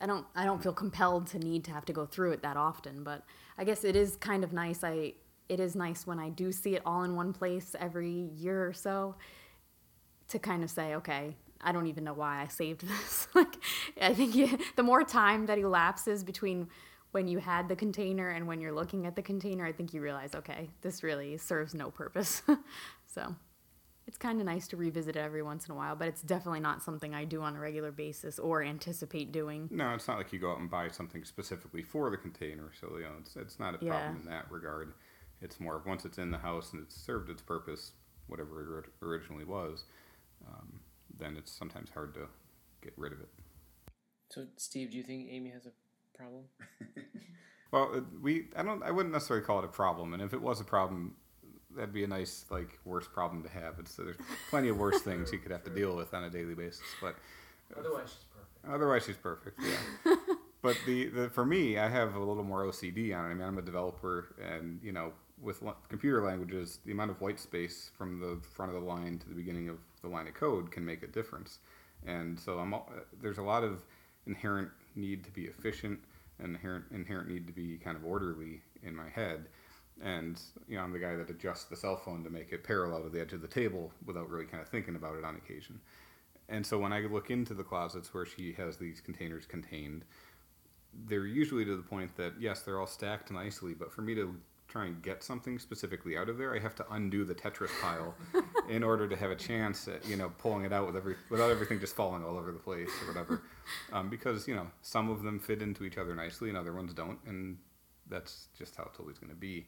I 0.00 0.06
don't 0.06 0.26
I 0.34 0.44
don't 0.44 0.62
feel 0.62 0.72
compelled 0.72 1.26
to 1.28 1.38
need 1.38 1.64
to 1.64 1.72
have 1.72 1.84
to 1.86 1.92
go 1.92 2.06
through 2.06 2.32
it 2.32 2.42
that 2.42 2.56
often, 2.56 3.02
but 3.04 3.22
I 3.56 3.64
guess 3.64 3.84
it 3.84 3.96
is 3.96 4.16
kind 4.16 4.44
of 4.44 4.52
nice. 4.52 4.82
I 4.82 5.14
it 5.48 5.60
is 5.60 5.76
nice 5.76 6.06
when 6.06 6.18
I 6.18 6.30
do 6.30 6.52
see 6.52 6.74
it 6.74 6.82
all 6.86 7.02
in 7.04 7.16
one 7.16 7.32
place 7.32 7.76
every 7.78 8.30
year 8.36 8.66
or 8.66 8.72
so 8.72 9.14
to 10.28 10.38
kind 10.38 10.64
of 10.64 10.70
say, 10.70 10.94
okay, 10.94 11.36
I 11.60 11.72
don't 11.72 11.86
even 11.86 12.04
know 12.04 12.14
why 12.14 12.42
I 12.42 12.48
saved 12.48 12.80
this. 12.88 13.28
like 13.34 13.56
I 14.00 14.14
think 14.14 14.34
you, 14.34 14.58
the 14.76 14.82
more 14.82 15.04
time 15.04 15.46
that 15.46 15.58
elapses 15.58 16.24
between 16.24 16.68
when 17.12 17.28
you 17.28 17.38
had 17.38 17.68
the 17.68 17.76
container 17.76 18.30
and 18.30 18.46
when 18.46 18.60
you're 18.60 18.72
looking 18.72 19.06
at 19.06 19.14
the 19.14 19.22
container, 19.22 19.64
I 19.64 19.72
think 19.72 19.94
you 19.94 20.00
realize, 20.00 20.34
okay, 20.34 20.68
this 20.80 21.04
really 21.04 21.36
serves 21.36 21.72
no 21.72 21.90
purpose. 21.90 22.42
so 23.06 23.36
it's 24.06 24.18
kind 24.18 24.40
of 24.40 24.46
nice 24.46 24.68
to 24.68 24.76
revisit 24.76 25.16
it 25.16 25.20
every 25.20 25.42
once 25.42 25.66
in 25.66 25.72
a 25.72 25.74
while, 25.74 25.96
but 25.96 26.08
it's 26.08 26.22
definitely 26.22 26.60
not 26.60 26.82
something 26.82 27.14
I 27.14 27.24
do 27.24 27.42
on 27.42 27.56
a 27.56 27.60
regular 27.60 27.90
basis 27.90 28.38
or 28.38 28.62
anticipate 28.62 29.32
doing. 29.32 29.68
No, 29.70 29.94
it's 29.94 30.06
not 30.08 30.18
like 30.18 30.32
you 30.32 30.38
go 30.38 30.52
out 30.52 30.58
and 30.58 30.70
buy 30.70 30.88
something 30.88 31.24
specifically 31.24 31.82
for 31.82 32.10
the 32.10 32.16
container. 32.16 32.70
So 32.80 32.96
you 32.96 33.04
know, 33.04 33.12
it's 33.20 33.36
it's 33.36 33.58
not 33.58 33.74
a 33.74 33.78
problem 33.78 34.14
Yeah. 34.16 34.20
in 34.20 34.26
that 34.26 34.50
regard. 34.50 34.92
It's 35.40 35.58
more 35.60 35.76
of 35.76 35.86
once 35.86 36.04
it's 36.04 36.18
in 36.18 36.30
the 36.30 36.38
house 36.38 36.72
and 36.72 36.82
it's 36.82 36.94
served 36.94 37.30
its 37.30 37.42
purpose, 37.42 37.92
whatever 38.28 38.78
it 38.80 38.86
originally 39.04 39.44
was, 39.44 39.84
um, 40.46 40.80
then 41.18 41.36
it's 41.36 41.50
sometimes 41.52 41.90
hard 41.90 42.14
to 42.14 42.28
get 42.82 42.92
rid 42.96 43.12
of 43.12 43.20
it. 43.20 43.28
So, 44.30 44.46
Steve, 44.56 44.90
do 44.90 44.96
you 44.96 45.02
think 45.04 45.28
Amy 45.30 45.50
has 45.50 45.66
a 45.66 45.72
problem? 46.16 46.44
Well, 47.72 47.90
uh, 47.92 48.00
we 48.22 48.44
I 48.54 48.62
don't 48.62 48.84
I 48.84 48.92
wouldn't 48.92 49.12
necessarily 49.12 49.44
call 49.44 49.58
it 49.58 49.64
a 49.64 49.68
problem, 49.68 50.14
and 50.14 50.22
if 50.22 50.32
it 50.32 50.40
was 50.40 50.60
a 50.60 50.64
problem, 50.64 51.16
that'd 51.74 51.92
be 51.94 52.04
a 52.04 52.08
nice 52.08 52.44
like 52.50 52.78
worse 52.84 53.06
problem 53.06 53.42
to 53.42 53.48
have. 53.48 53.78
It's 53.78 53.94
so 53.94 54.02
there's 54.04 54.16
plenty 54.50 54.68
of 54.68 54.78
worse 54.78 55.00
things 55.02 55.32
you 55.32 55.38
could 55.38 55.52
have 55.52 55.64
to 55.64 55.70
deal 55.70 55.96
with 55.96 56.14
on 56.14 56.24
a 56.24 56.30
daily 56.30 56.54
basis, 56.54 56.82
but 57.00 57.16
Otherwise, 57.78 58.08
she's 58.08 58.24
perfect. 58.32 58.74
Otherwise, 58.74 59.04
she's 59.04 59.16
perfect. 59.16 59.60
Yeah. 59.62 60.14
but 60.62 60.76
the, 60.86 61.08
the 61.08 61.30
for 61.30 61.44
me, 61.44 61.78
I 61.78 61.88
have 61.88 62.14
a 62.14 62.18
little 62.18 62.44
more 62.44 62.64
OCD 62.64 63.16
on 63.16 63.26
it. 63.26 63.30
I 63.30 63.34
mean, 63.34 63.42
I'm 63.46 63.58
a 63.58 63.62
developer, 63.62 64.34
and 64.42 64.80
you 64.82 64.92
know, 64.92 65.12
with 65.40 65.62
lo- 65.62 65.76
computer 65.88 66.22
languages, 66.22 66.78
the 66.84 66.92
amount 66.92 67.10
of 67.10 67.20
white 67.20 67.38
space 67.40 67.90
from 67.96 68.20
the 68.20 68.38
front 68.54 68.74
of 68.74 68.80
the 68.80 68.86
line 68.86 69.18
to 69.18 69.28
the 69.28 69.34
beginning 69.34 69.68
of 69.68 69.78
the 70.02 70.08
line 70.08 70.26
of 70.26 70.34
code 70.34 70.70
can 70.70 70.84
make 70.84 71.02
a 71.02 71.06
difference. 71.06 71.58
And 72.06 72.38
so 72.38 72.58
I'm, 72.58 72.74
al- 72.74 72.90
uh, 72.94 73.00
there's 73.20 73.38
a 73.38 73.42
lot 73.42 73.64
of 73.64 73.82
inherent 74.26 74.70
need 74.94 75.24
to 75.24 75.30
be 75.30 75.44
efficient 75.44 76.00
and 76.38 76.54
inherent, 76.54 76.84
inherent 76.92 77.28
need 77.28 77.46
to 77.46 77.52
be 77.52 77.78
kind 77.78 77.96
of 77.96 78.04
orderly 78.04 78.62
in 78.82 78.94
my 78.94 79.08
head. 79.08 79.46
And 80.02 80.40
you 80.68 80.76
know, 80.76 80.82
I'm 80.82 80.92
the 80.92 80.98
guy 80.98 81.14
that 81.16 81.30
adjusts 81.30 81.64
the 81.64 81.76
cell 81.76 81.96
phone 81.96 82.24
to 82.24 82.30
make 82.30 82.52
it 82.52 82.64
parallel 82.64 83.02
to 83.02 83.08
the 83.08 83.20
edge 83.20 83.32
of 83.32 83.42
the 83.42 83.48
table 83.48 83.92
without 84.04 84.28
really 84.28 84.46
kind 84.46 84.62
of 84.62 84.68
thinking 84.68 84.96
about 84.96 85.16
it 85.16 85.24
on 85.24 85.36
occasion. 85.36 85.80
And 86.48 86.66
so 86.66 86.78
when 86.78 86.92
I 86.92 87.00
look 87.00 87.30
into 87.30 87.54
the 87.54 87.62
closets 87.62 88.12
where 88.12 88.26
she 88.26 88.52
has 88.54 88.76
these 88.76 89.00
containers 89.00 89.46
contained, 89.46 90.04
they're 91.06 91.26
usually 91.26 91.64
to 91.64 91.76
the 91.76 91.82
point 91.82 92.16
that 92.16 92.34
yes, 92.38 92.60
they're 92.60 92.80
all 92.80 92.86
stacked 92.86 93.30
nicely, 93.30 93.74
but 93.74 93.92
for 93.92 94.02
me 94.02 94.14
to 94.14 94.36
try 94.68 94.86
and 94.86 95.00
get 95.02 95.22
something 95.22 95.58
specifically 95.58 96.16
out 96.16 96.28
of 96.28 96.36
there, 96.36 96.54
I 96.54 96.58
have 96.58 96.74
to 96.76 96.86
undo 96.90 97.24
the 97.24 97.34
Tetris 97.34 97.70
pile 97.80 98.14
in 98.68 98.82
order 98.82 99.06
to 99.06 99.16
have 99.16 99.30
a 99.30 99.36
chance 99.36 99.88
at 99.88 100.06
you 100.06 100.16
know 100.16 100.32
pulling 100.38 100.64
it 100.64 100.72
out 100.72 100.86
with 100.86 100.96
every 100.96 101.16
without 101.30 101.50
everything 101.50 101.80
just 101.80 101.94
falling 101.94 102.24
all 102.24 102.36
over 102.36 102.52
the 102.52 102.58
place 102.58 102.90
or 103.02 103.08
whatever. 103.08 103.42
Um, 103.92 104.10
because 104.10 104.48
you 104.48 104.54
know 104.54 104.66
some 104.82 105.10
of 105.10 105.22
them 105.22 105.38
fit 105.38 105.62
into 105.62 105.84
each 105.84 105.96
other 105.96 106.14
nicely 106.14 106.48
and 106.48 106.58
other 106.58 106.72
ones 106.72 106.92
don't, 106.92 107.18
and 107.26 107.58
that's 108.08 108.48
just 108.56 108.76
how 108.76 108.84
it's 108.84 108.98
always 109.00 109.18
going 109.18 109.30
to 109.30 109.36
be. 109.36 109.66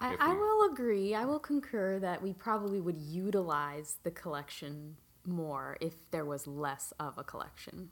I, 0.00 0.16
I 0.18 0.32
we- 0.32 0.38
will 0.40 0.72
agree. 0.72 1.14
I 1.14 1.24
will 1.24 1.38
concur 1.38 1.98
that 2.00 2.22
we 2.22 2.32
probably 2.32 2.80
would 2.80 2.96
utilize 2.96 3.96
the 4.02 4.10
collection 4.10 4.96
more 5.24 5.76
if 5.80 6.10
there 6.10 6.24
was 6.24 6.46
less 6.46 6.92
of 6.98 7.16
a 7.18 7.24
collection. 7.24 7.90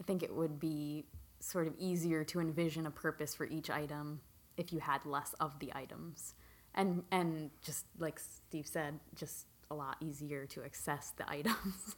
I 0.00 0.04
think 0.04 0.22
it 0.22 0.34
would 0.34 0.60
be 0.60 1.06
sort 1.40 1.66
of 1.66 1.74
easier 1.78 2.24
to 2.24 2.40
envision 2.40 2.86
a 2.86 2.90
purpose 2.90 3.34
for 3.34 3.46
each 3.46 3.70
item 3.70 4.20
if 4.56 4.72
you 4.72 4.78
had 4.80 5.04
less 5.04 5.34
of 5.40 5.58
the 5.58 5.72
items. 5.74 6.34
And 6.74 7.02
and 7.10 7.50
just 7.62 7.86
like 7.98 8.18
Steve 8.18 8.66
said, 8.66 9.00
just 9.14 9.46
a 9.70 9.74
lot 9.74 9.96
easier 10.00 10.46
to 10.46 10.64
access 10.64 11.12
the 11.16 11.28
items 11.30 11.96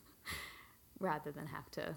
rather 0.99 1.31
than 1.31 1.47
have 1.47 1.71
to 1.73 1.97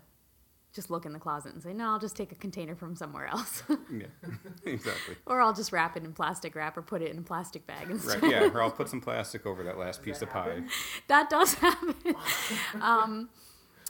just 0.74 0.90
look 0.90 1.06
in 1.06 1.14
the 1.14 1.20
closet 1.20 1.54
and 1.54 1.62
say, 1.62 1.74
"No, 1.74 1.90
I'll 1.90 2.00
just 2.00 2.16
take 2.16 2.32
a 2.32 2.36
container 2.36 2.76
from 2.76 2.96
somewhere 2.96 3.28
else." 3.28 3.64
Yeah, 3.92 4.08
exactly. 4.66 5.16
or 5.26 5.42
I'll 5.42 5.54
just 5.54 5.72
wrap 5.72 5.98
it 5.98 6.04
in 6.04 6.14
plastic 6.14 6.56
wrap 6.56 6.78
or 6.78 6.82
put 6.82 7.02
it 7.02 7.12
in 7.12 7.18
a 7.18 7.22
plastic 7.22 7.68
bag 7.68 7.90
instead. 7.90 8.22
Right. 8.24 8.32
Yeah, 8.32 8.50
or 8.54 8.62
I'll 8.62 8.72
put 8.82 8.88
some 8.90 9.02
plastic 9.02 9.46
over 9.46 9.64
that 9.64 9.78
last 9.78 10.02
piece 10.02 10.22
of 10.22 10.30
pie. 10.30 10.64
That 11.08 11.30
does 11.30 11.56
happen. 11.56 11.96
um, 12.82 13.30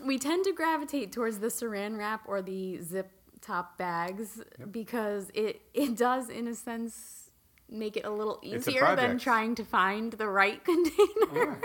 we 0.03 0.17
tend 0.17 0.45
to 0.45 0.53
gravitate 0.53 1.11
towards 1.11 1.39
the 1.39 1.47
saran 1.47 1.97
wrap 1.97 2.21
or 2.25 2.41
the 2.41 2.81
zip 2.81 3.11
top 3.41 3.77
bags 3.77 4.41
because 4.71 5.29
it 5.33 5.61
it 5.73 5.95
does, 5.95 6.29
in 6.29 6.47
a 6.47 6.55
sense, 6.55 7.29
make 7.69 7.95
it 7.97 8.05
a 8.05 8.09
little 8.11 8.39
It's 8.41 8.67
a 8.67 8.71
easier 8.71 8.95
than 8.95 9.19
trying 9.19 9.55
to 9.55 9.63
find 9.63 10.13
the 10.13 10.27
right 10.27 10.63
container. 10.63 11.59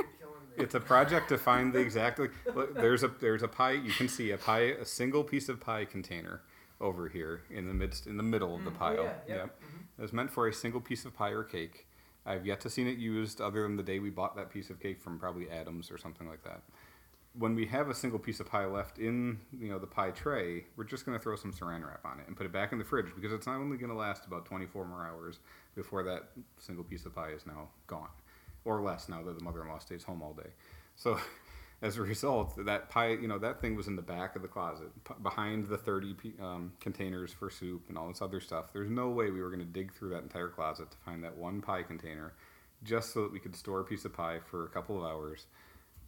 It's 0.57 0.75
a 0.75 0.81
project 0.81 1.29
to 1.31 1.39
find 1.39 1.73
the 1.73 1.79
exact. 1.79 2.19
Look, 2.19 2.75
there's 2.75 3.03
a 3.03 3.09
there's 3.09 3.43
a 3.43 3.49
pie. 3.49 3.73
You 3.73 3.93
can 3.93 4.09
see 4.09 4.31
a 4.31 4.39
pie, 4.39 4.75
a 4.81 4.85
single 4.85 5.25
piece 5.25 5.49
of 5.49 5.61
pie 5.61 5.85
container 5.85 6.43
over 6.81 7.09
here 7.09 7.43
in 7.51 7.67
the 7.67 7.75
midst, 7.75 8.07
in 8.07 8.17
the 8.17 8.23
middle 8.23 8.55
of 8.55 8.65
the 8.65 8.71
mm, 8.71 8.77
oh, 8.77 8.79
pile. 8.79 8.95
yeah, 8.97 9.13
yep, 9.29 9.39
Yep. 9.39 9.61
It 9.99 10.03
was 10.03 10.13
meant 10.13 10.31
for 10.31 10.47
a 10.47 10.53
single 10.53 10.81
piece 10.81 11.05
of 11.05 11.15
pie 11.15 11.31
or 11.31 11.43
cake. 11.43 11.87
I've 12.27 12.45
yet 12.45 12.61
to 12.63 12.71
seen 12.71 12.89
it 12.89 12.99
used, 12.99 13.41
other 13.41 13.63
than 13.63 13.77
the 13.77 13.83
day 13.83 13.99
we 13.99 14.11
bought 14.11 14.37
that 14.37 14.51
piece 14.51 14.69
of 14.69 14.81
cake 14.81 15.01
from 15.01 15.19
probably 15.19 15.49
Adams 15.49 15.91
or 15.91 15.97
something 15.97 16.29
like 16.29 16.43
that. 16.45 16.63
When 17.39 17.55
we 17.55 17.67
have 17.67 17.89
a 17.89 17.95
single 17.95 18.19
piece 18.19 18.41
of 18.41 18.47
pie 18.47 18.65
left 18.67 18.99
in, 18.99 19.39
you 19.53 19.69
know, 19.69 19.79
the 19.79 19.87
pie 19.87 20.11
tray, 20.11 20.65
we're 20.77 20.85
just 20.85 21.07
going 21.07 21.17
to 21.17 21.23
throw 21.23 21.37
some 21.37 21.53
saran 21.53 21.87
wrap 21.87 22.05
on 22.05 22.19
it 22.19 22.27
and 22.27 22.37
put 22.37 22.47
it 22.47 22.53
back 22.53 22.73
in 22.73 22.79
the 22.79 22.85
fridge 22.85 23.07
because 23.15 23.33
it's 23.33 23.47
not 23.47 23.57
only 23.57 23.77
going 23.77 23.91
to 23.93 23.97
last 23.97 24.27
about 24.27 24.45
24 24.47 24.87
more 24.87 25.07
hours 25.07 25.39
before 25.75 26.03
that 26.03 26.31
single 26.59 26.83
piece 26.83 27.05
of 27.07 27.15
pie 27.15 27.31
is 27.31 27.47
now 27.47 27.69
gone, 27.87 28.09
or 28.67 28.83
less 28.83 29.09
now 29.09 29.23
that 29.23 29.39
the 29.39 29.45
mother-in-law 29.45 29.79
stays 29.79 30.03
home 30.05 30.21
all 30.21 30.35
day. 30.35 30.51
So, 30.97 31.19
as 31.83 31.97
a 31.97 32.03
result, 32.03 32.65
that 32.67 32.89
pie, 32.91 33.11
you 33.11 33.29
know, 33.29 33.39
that 33.39 33.61
thing 33.61 33.77
was 33.77 33.87
in 33.87 33.97
the 33.97 34.03
back 34.03 34.35
of 34.35 34.43
the 34.43 34.49
closet, 34.49 34.89
p- 35.05 35.15
behind 35.23 35.69
the 35.69 35.77
30 35.77 36.15
p- 36.15 36.33
um, 36.41 36.73
containers 36.81 37.33
for 37.33 37.51
soup 37.51 37.85
and 37.89 37.99
all 37.99 38.09
this 38.09 38.23
other 38.23 38.41
stuff. 38.41 38.73
There's 38.73 38.91
no 38.91 39.09
way 39.11 39.31
we 39.31 39.41
were 39.41 39.51
going 39.51 39.61
to 39.61 39.67
dig 39.67 39.93
through 39.95 40.11
that 40.11 40.23
entire 40.23 40.49
closet 40.49 40.91
to 40.91 40.97
find 41.05 41.23
that 41.25 41.37
one 41.37 41.61
pie 41.61 41.83
container, 41.83 42.33
just 42.83 43.13
so 43.13 43.23
that 43.23 43.33
we 43.33 43.39
could 43.39 43.55
store 43.55 43.81
a 43.81 43.85
piece 43.85 44.05
of 44.05 44.13
pie 44.13 44.41
for 44.51 44.65
a 44.65 44.69
couple 44.69 44.97
of 44.99 45.05
hours. 45.05 45.47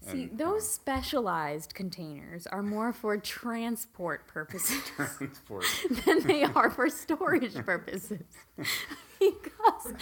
See, 0.01 0.25
And, 0.25 0.39
those 0.39 0.69
specialized 0.71 1.75
containers 1.75 2.47
are 2.47 2.63
more 2.63 2.93
for 2.93 3.17
transport 3.19 4.27
purposes 4.29 4.81
for 5.45 5.63
than 6.07 6.21
they 6.21 6.45
are 6.45 6.71
for 6.71 6.89
storage 6.89 7.55
purposes. 7.67 8.23
because 8.57 9.93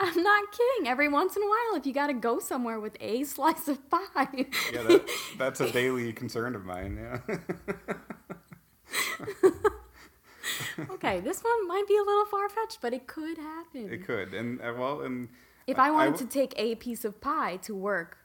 I'm 0.00 0.22
not 0.22 0.44
kidding. 0.52 0.88
Every 0.88 1.08
once 1.08 1.36
in 1.36 1.42
a 1.42 1.46
while, 1.46 1.76
if 1.76 1.86
you 1.86 1.92
got 1.94 2.08
to 2.08 2.14
go 2.14 2.40
somewhere 2.40 2.80
with 2.80 2.96
a 3.00 3.22
slice 3.24 3.68
of 3.68 3.88
pie, 3.88 4.46
yeah, 4.72 4.82
that, 4.82 5.08
that's 5.38 5.60
a 5.60 5.70
daily 5.70 6.12
concern 6.12 6.56
of 6.56 6.64
mine. 6.64 6.98
Yeah. 7.00 7.36
okay, 10.90 11.20
this 11.20 11.42
one 11.42 11.68
might 11.68 11.84
be 11.88 11.96
a 11.96 12.02
little 12.02 12.24
far 12.26 12.48
fetched, 12.48 12.78
but 12.80 12.92
it 12.92 13.06
could 13.06 13.38
happen. 13.38 13.92
It 13.92 14.04
could, 14.04 14.34
and 14.34 14.60
uh, 14.60 14.74
well, 14.76 15.02
and 15.02 15.28
if 15.66 15.78
I 15.78 15.90
wanted 15.90 16.12
w- 16.12 16.26
to 16.26 16.32
take 16.32 16.54
a 16.56 16.74
piece 16.74 17.04
of 17.04 17.20
pie 17.20 17.56
to 17.62 17.74
work 17.74 18.18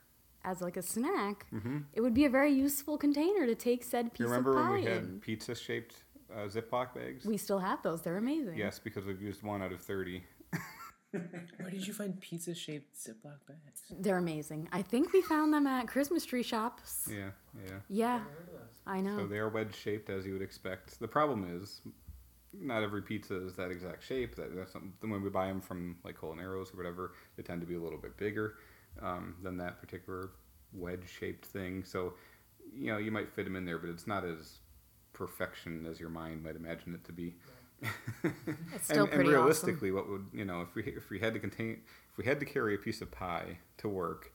as 0.45 0.62
like 0.62 0.77
a 0.77 0.82
snack, 0.82 1.45
it 1.93 2.01
would 2.01 2.13
be 2.13 2.25
a 2.25 2.29
very 2.29 2.51
useful 2.53 2.97
container 2.97 3.45
to 3.45 3.56
take 3.56 3.84
said 3.84 4.06
Mm-hmm. 4.08 4.23
you 4.23 4.25
piece 4.25 4.32
remember 4.32 4.51
of 4.51 4.56
when 4.58 4.65
pie 4.67 4.75
we 4.75 4.86
had 4.86 5.21
pizza-shaped 5.21 5.95
uh, 6.34 6.47
Ziploc 6.47 6.93
bags? 6.93 7.25
We 7.25 7.38
still 7.38 7.60
have 7.60 7.82
those. 7.84 8.01
They're 8.01 8.17
amazing. 8.17 8.58
yes, 8.58 8.79
because 8.79 9.06
we've 9.06 9.21
used 9.21 9.43
one 9.43 9.62
out 9.62 9.71
of 9.71 9.82
thirty. 9.82 10.23
Where 11.12 11.69
did 11.69 11.86
you 11.86 11.93
find 11.93 12.19
pizza 12.19 12.56
shaped 12.56 12.95
Ziploc 12.95 13.38
bags? 13.47 13.82
They're 13.99 14.17
amazing. 14.17 14.67
I 14.71 14.82
think 14.82 15.13
we 15.13 15.21
found 15.21 15.53
them 15.53 15.67
at 15.67 15.88
Christmas 15.88 16.25
tree 16.25 16.41
shops. 16.43 17.08
Yeah, 17.10 17.29
yeah. 17.63 17.71
Yeah, 17.88 18.19
I 18.88 18.99
know. 19.01 19.17
So 19.19 19.27
they 19.27 19.38
are 19.38 19.49
wedge 19.49 19.75
shaped 19.75 20.10
as 20.10 20.25
you 20.25 20.34
would 20.34 20.41
expect. 20.41 20.99
The 20.99 21.08
problem 21.08 21.45
is, 21.62 21.82
not 22.51 22.82
every 22.82 23.03
pizza 23.03 23.45
is 23.45 23.53
that 23.56 23.69
exact 23.69 24.03
shape. 24.03 24.36
That 24.36 24.56
that's 24.56 24.73
when 25.01 25.21
we 25.21 25.29
buy 25.29 25.47
them 25.47 25.62
from 25.62 25.97
like 26.03 26.17
Colineros 26.19 26.73
or 26.73 26.77
whatever, 26.77 27.13
they 27.38 27.43
tend 27.43 27.62
to 27.62 27.67
be 27.67 27.75
a 27.75 27.79
little 27.82 27.99
bit 27.99 28.17
bigger 28.17 28.56
um, 29.01 29.36
than 29.41 29.58
that 29.58 29.79
particular 29.79 30.32
wedge 30.73 31.08
shaped 31.08 31.45
thing. 31.45 31.84
So 31.84 32.13
you 32.73 32.91
know 32.91 32.97
you 32.97 33.12
might 33.12 33.29
fit 33.29 33.45
them 33.45 33.56
in 33.56 33.65
there, 33.65 33.77
but 33.77 33.89
it's 33.89 34.08
not 34.08 34.25
as 34.25 34.60
perfection 35.13 35.86
as 35.89 35.99
your 35.99 36.10
mind 36.10 36.43
might 36.43 36.56
imagine 36.56 36.93
it 36.93 37.03
to 37.06 37.12
be. 37.12 37.36
It's 37.84 38.86
still 38.86 39.03
and, 39.03 39.12
pretty 39.12 39.12
and 39.12 39.12
awesome. 39.12 39.27
realistically, 39.27 39.91
what 39.91 40.10
would 40.10 40.25
you 40.34 40.45
know 40.45 40.62
if 40.62 40.75
we 40.75 40.84
if 40.84 41.10
we 41.10 41.19
had 41.19 41.34
to 41.34 41.39
contain 41.39 41.82
if 42.12 42.17
we 42.17 42.25
had 42.25 42.39
to 42.39 42.45
carry 42.45 42.75
a 42.75 42.77
piece 42.77 43.01
of 43.01 43.12
pie 43.12 43.58
to 43.77 43.89
work, 43.89 44.34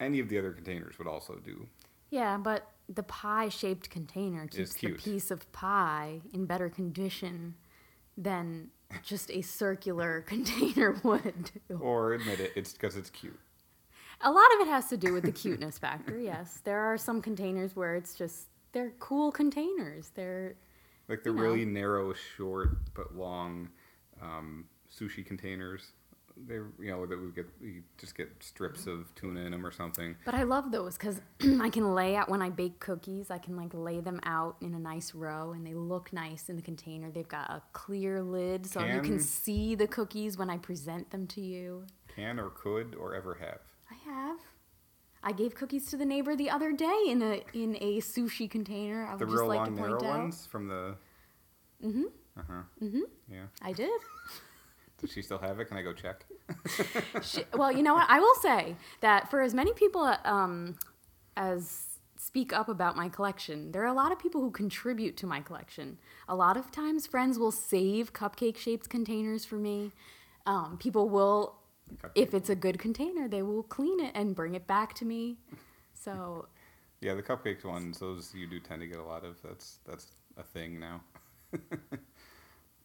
any 0.00 0.20
of 0.20 0.28
the 0.28 0.38
other 0.38 0.52
containers 0.52 0.98
would 0.98 1.08
also 1.08 1.36
do. 1.36 1.66
Yeah, 2.10 2.38
but 2.38 2.70
the 2.88 3.02
pie 3.02 3.48
shaped 3.48 3.90
container 3.90 4.46
keeps 4.46 4.74
the 4.74 4.92
piece 4.92 5.30
of 5.30 5.50
pie 5.52 6.22
in 6.32 6.46
better 6.46 6.70
condition 6.70 7.54
than 8.16 8.70
just 9.02 9.30
a 9.30 9.42
circular 9.42 10.22
container 10.26 10.98
would. 11.02 11.50
Or 11.80 12.14
admit 12.14 12.40
it, 12.40 12.52
it's 12.56 12.72
because 12.72 12.96
it's 12.96 13.10
cute. 13.10 13.38
A 14.20 14.30
lot 14.30 14.46
of 14.54 14.60
it 14.66 14.68
has 14.70 14.88
to 14.88 14.96
do 14.96 15.12
with 15.12 15.24
the 15.24 15.32
cuteness 15.32 15.78
factor, 15.78 16.18
yes. 16.18 16.60
There 16.64 16.80
are 16.80 16.98
some 16.98 17.22
containers 17.22 17.76
where 17.76 17.94
it's 17.94 18.14
just, 18.14 18.48
they're 18.72 18.92
cool 18.98 19.30
containers. 19.30 20.10
They're, 20.14 20.56
Like 21.08 21.22
the 21.22 21.30
You 21.30 21.36
know. 21.36 21.42
really 21.42 21.64
narrow, 21.64 22.12
short 22.36 22.78
but 22.94 23.14
long 23.16 23.68
um, 24.20 24.64
sushi 24.92 25.24
containers. 25.24 25.92
They, 26.46 26.54
you 26.54 26.90
know, 26.90 27.04
that 27.06 27.20
we 27.20 27.30
get, 27.32 27.46
you 27.60 27.82
just 27.96 28.16
get 28.16 28.30
strips 28.40 28.86
of 28.86 29.12
tuna 29.16 29.40
in 29.40 29.50
them 29.52 29.66
or 29.66 29.72
something. 29.72 30.14
but 30.24 30.34
I 30.34 30.44
love 30.44 30.70
those 30.70 30.96
because 30.96 31.20
I 31.60 31.68
can 31.68 31.94
lay 31.94 32.14
out, 32.14 32.28
when 32.28 32.42
I 32.42 32.50
bake 32.50 32.78
cookies, 32.78 33.30
I 33.30 33.38
can 33.38 33.56
like 33.56 33.70
lay 33.74 34.00
them 34.00 34.20
out 34.24 34.56
in 34.60 34.74
a 34.74 34.78
nice 34.78 35.14
row 35.14 35.52
and 35.52 35.66
they 35.66 35.74
look 35.74 36.12
nice 36.12 36.48
in 36.48 36.54
the 36.56 36.62
container. 36.62 37.10
They've 37.10 37.26
got 37.26 37.50
a 37.50 37.62
clear 37.72 38.22
lid 38.22 38.66
so 38.66 38.80
you 38.80 39.00
can 39.00 39.02
Can- 39.02 39.20
see 39.20 39.74
the 39.74 39.86
cookies 39.88 40.36
when 40.38 40.48
I 40.50 40.58
present 40.58 41.10
them 41.10 41.26
to 41.28 41.40
you. 41.40 41.86
Can 42.14 42.38
or 42.38 42.50
could 42.50 42.94
or 42.96 43.14
ever 43.16 43.34
have. 43.40 43.58
I 43.90 43.94
have. 44.10 44.38
I 45.22 45.32
gave 45.32 45.54
cookies 45.54 45.86
to 45.90 45.96
the 45.96 46.04
neighbor 46.04 46.36
the 46.36 46.48
other 46.50 46.72
day 46.72 47.04
in 47.08 47.22
a 47.22 47.42
in 47.52 47.76
a 47.80 48.00
sushi 48.00 48.48
container. 48.50 49.06
I 49.06 49.12
would 49.12 49.20
The 49.20 49.26
just 49.26 49.36
real 49.38 49.48
like 49.48 49.56
long, 49.58 49.66
to 49.66 49.72
narrow 49.72 49.98
point 49.98 50.12
out. 50.12 50.18
ones 50.18 50.46
from 50.50 50.68
the. 50.68 50.94
Mm-hmm. 51.84 52.04
Uh 52.38 52.42
huh. 52.48 52.62
Mm-hmm. 52.82 53.00
Yeah. 53.30 53.44
I 53.62 53.72
did. 53.72 54.00
Does 55.00 55.12
she 55.12 55.22
still 55.22 55.38
have 55.38 55.60
it? 55.60 55.66
Can 55.66 55.76
I 55.76 55.82
go 55.82 55.92
check? 55.92 56.24
She, 57.22 57.44
well, 57.54 57.70
you 57.70 57.82
know 57.82 57.94
what? 57.94 58.06
I 58.08 58.18
will 58.20 58.34
say 58.36 58.74
that 59.00 59.30
for 59.30 59.40
as 59.42 59.54
many 59.54 59.72
people 59.72 60.02
um, 60.24 60.76
as 61.36 61.84
speak 62.16 62.52
up 62.52 62.68
about 62.68 62.96
my 62.96 63.08
collection, 63.08 63.70
there 63.72 63.82
are 63.82 63.86
a 63.86 63.92
lot 63.92 64.10
of 64.12 64.18
people 64.18 64.40
who 64.40 64.50
contribute 64.50 65.16
to 65.18 65.26
my 65.26 65.40
collection. 65.40 65.98
A 66.28 66.34
lot 66.34 66.56
of 66.56 66.70
times, 66.72 67.06
friends 67.06 67.38
will 67.38 67.52
save 67.52 68.12
cupcake 68.12 68.56
shaped 68.56 68.88
containers 68.88 69.44
for 69.44 69.54
me. 69.56 69.92
Um, 70.46 70.78
people 70.78 71.08
will, 71.08 71.56
if 72.14 72.34
it's 72.34 72.50
a 72.50 72.54
good 72.54 72.78
container, 72.78 73.28
they 73.28 73.42
will 73.42 73.62
clean 73.62 74.00
it 74.00 74.12
and 74.14 74.34
bring 74.34 74.54
it 74.54 74.66
back 74.66 74.94
to 74.94 75.04
me. 75.04 75.38
So 75.94 76.46
Yeah, 77.00 77.14
the 77.14 77.22
cupcakes 77.22 77.64
ones, 77.64 77.98
those 77.98 78.32
you 78.34 78.46
do 78.46 78.60
tend 78.60 78.80
to 78.80 78.86
get 78.86 78.98
a 78.98 79.04
lot 79.04 79.24
of. 79.24 79.36
That's 79.42 79.78
that's 79.86 80.06
a 80.36 80.42
thing 80.42 80.78
now. 80.78 81.00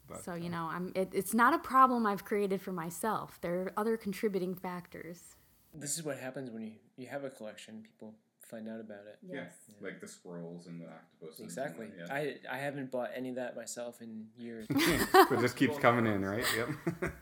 But, 0.08 0.24
So 0.24 0.34
uh, 0.34 0.36
you 0.36 0.50
know, 0.50 0.70
I'm. 0.72 0.92
It, 0.96 1.10
it's 1.14 1.34
not 1.34 1.54
a 1.54 1.58
problem 1.60 2.06
I've 2.06 2.26
created 2.26 2.62
for 2.62 2.72
myself. 2.74 3.40
There 3.42 3.62
are 3.62 3.74
other 3.78 3.96
contributing 3.98 4.54
factors. 4.56 5.36
This 5.74 5.98
is 5.98 6.04
what 6.04 6.18
happens 6.20 6.52
when 6.52 6.62
you, 6.62 6.72
you 6.98 7.08
have 7.08 7.24
a 7.24 7.30
collection. 7.30 7.82
People 7.84 8.14
find 8.40 8.68
out 8.68 8.80
about 8.82 9.06
it. 9.08 9.18
Yeah, 9.28 9.46
like 9.82 10.02
the 10.02 10.08
squirrels 10.08 10.68
and 10.68 10.82
the 10.82 10.88
octopus. 10.88 11.40
and- 11.40 11.46
Exactly. 11.46 11.88
yeah. 11.98 12.14
I 12.14 12.36
I 12.52 12.58
haven't 12.58 12.92
bought 12.92 13.12
any 13.16 13.30
of 13.30 13.36
that 13.36 13.56
myself 13.56 14.02
in 14.02 14.28
years. 14.38 14.68
it 14.70 15.40
just 15.40 15.56
keeps 15.56 15.78
coming 15.78 16.06
in, 16.06 16.24
right? 16.26 16.44
Yep. 16.58 16.70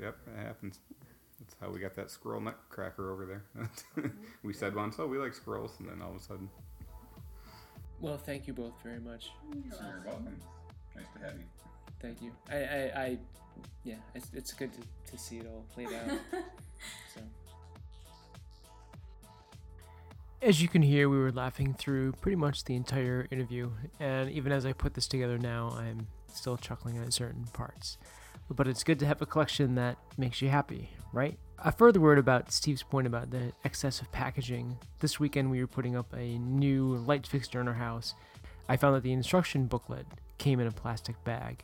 yep, 0.00 0.16
it 0.26 0.38
happens. 0.38 0.80
That's 1.40 1.54
how 1.60 1.70
we 1.70 1.78
got 1.78 1.94
that 1.94 2.10
squirrel 2.10 2.40
nutcracker 2.40 3.12
over 3.12 3.26
there. 3.26 3.44
Mm-hmm. 3.96 4.08
we 4.44 4.52
said 4.52 4.74
once, 4.74 4.96
oh, 4.98 5.06
we 5.06 5.18
like 5.18 5.34
squirrels, 5.34 5.72
and 5.80 5.88
then 5.88 6.00
all 6.02 6.10
of 6.10 6.16
a 6.16 6.20
sudden, 6.20 6.48
well, 8.00 8.16
thank 8.16 8.46
you 8.46 8.52
both 8.52 8.74
very 8.82 9.00
much. 9.00 9.30
you're 9.52 10.02
welcome. 10.06 10.36
Nice 10.94 11.06
to 11.14 11.24
have 11.24 11.34
you. 11.34 11.44
Thank 12.00 12.22
you. 12.22 12.30
I, 12.48 12.56
I, 12.56 13.02
I 13.02 13.18
yeah, 13.82 13.96
it's, 14.14 14.30
it's 14.32 14.52
good 14.52 14.70
to, 14.72 15.10
to 15.10 15.18
see 15.18 15.38
it 15.38 15.46
all 15.46 15.64
played 15.74 15.88
out. 15.88 16.18
so 17.14 17.20
As 20.40 20.62
you 20.62 20.68
can 20.68 20.82
hear, 20.82 21.08
we 21.08 21.18
were 21.18 21.32
laughing 21.32 21.74
through 21.74 22.12
pretty 22.12 22.36
much 22.36 22.64
the 22.64 22.76
entire 22.76 23.26
interview, 23.32 23.70
and 23.98 24.30
even 24.30 24.52
as 24.52 24.64
I 24.64 24.72
put 24.72 24.94
this 24.94 25.08
together 25.08 25.38
now, 25.38 25.70
I'm 25.76 26.06
still 26.32 26.56
chuckling 26.56 26.98
at 26.98 27.12
certain 27.12 27.44
parts. 27.52 27.98
But 28.50 28.66
it's 28.66 28.84
good 28.84 28.98
to 29.00 29.06
have 29.06 29.20
a 29.20 29.26
collection 29.26 29.74
that 29.74 29.98
makes 30.16 30.40
you 30.40 30.48
happy, 30.48 30.90
right? 31.12 31.38
A 31.58 31.72
further 31.72 32.00
word 32.00 32.18
about 32.18 32.50
Steve's 32.50 32.82
point 32.82 33.06
about 33.06 33.30
the 33.30 33.52
excess 33.64 34.00
of 34.00 34.10
packaging. 34.10 34.78
This 35.00 35.20
weekend 35.20 35.50
we 35.50 35.60
were 35.60 35.66
putting 35.66 35.96
up 35.96 36.12
a 36.14 36.38
new 36.38 36.96
light 36.96 37.26
fixture 37.26 37.60
in 37.60 37.68
our 37.68 37.74
house. 37.74 38.14
I 38.68 38.76
found 38.76 38.94
that 38.94 39.02
the 39.02 39.12
instruction 39.12 39.66
booklet 39.66 40.06
came 40.38 40.60
in 40.60 40.66
a 40.66 40.72
plastic 40.72 41.22
bag, 41.24 41.62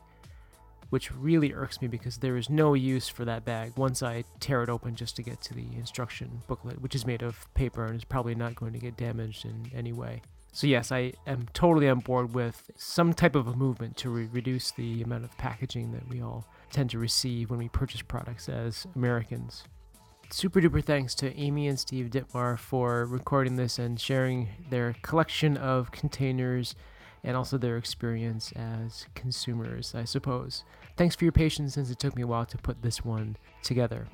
which 0.91 1.15
really 1.15 1.53
irks 1.55 1.81
me 1.81 1.89
because 1.89 2.19
there 2.19 2.37
is 2.37 2.51
no 2.51 2.75
use 2.75 3.09
for 3.09 3.25
that 3.25 3.45
bag 3.45 3.73
once 3.77 4.03
I 4.03 4.25
tear 4.41 4.63
it 4.63 4.69
open 4.69 4.95
just 4.95 5.17
to 5.17 5.23
get 5.23 5.41
to 5.43 5.55
the 5.55 5.67
instruction 5.77 6.43
booklet, 6.47 6.81
which 6.83 6.95
is 6.95 7.07
made 7.07 7.23
of 7.23 7.47
paper 7.55 7.87
and 7.87 7.97
is 7.97 8.05
probably 8.05 8.35
not 8.35 8.57
going 8.57 8.73
to 8.73 8.79
get 8.79 8.97
damaged 8.97 9.45
in 9.45 9.71
any 9.75 9.93
way. 9.93 10.23
So, 10.55 10.69
yes, 10.69 10.93
I 10.93 11.15
am 11.27 11.49
totally 11.53 11.89
on 11.89 11.99
board 11.99 12.33
with 12.33 12.71
some 12.77 13.13
type 13.13 13.35
of 13.35 13.49
a 13.49 13.57
movement 13.57 13.97
to 13.97 14.09
re- 14.09 14.29
reduce 14.31 14.71
the 14.71 15.03
amount 15.03 15.25
of 15.25 15.37
packaging 15.37 15.91
that 15.91 16.09
we 16.09 16.23
all 16.23 16.47
tend 16.71 16.91
to 16.91 16.99
receive 17.01 17.51
when 17.51 17.59
we 17.59 17.69
purchase 17.69 18.03
products 18.03 18.49
as 18.49 18.87
Americans. 18.95 19.65
Super 20.31 20.61
duper 20.61 20.83
thanks 20.83 21.13
to 21.17 21.37
Amy 21.37 21.67
and 21.67 21.77
Steve 21.77 22.09
Dittmar 22.09 22.57
for 22.57 23.05
recording 23.05 23.57
this 23.57 23.81
and 23.81 24.01
sharing 24.01 24.49
their 24.71 24.95
collection 25.03 25.57
of 25.57 25.91
containers 25.91 26.77
and 27.25 27.37
also 27.37 27.59
their 27.59 27.77
experience 27.77 28.53
as 28.53 29.07
consumers, 29.17 29.93
I 29.93 30.05
suppose. 30.05 30.63
Thanks 30.97 31.17
for 31.17 31.25
your 31.25 31.33
patience 31.33 31.75
since 31.75 31.91
it 31.91 31.99
took 31.99 32.15
me 32.15 32.23
a 32.23 32.29
while 32.29 32.47
to 32.47 32.59
put 32.59 32.81
this 32.81 33.05
one 33.05 33.37
together. 33.65 34.07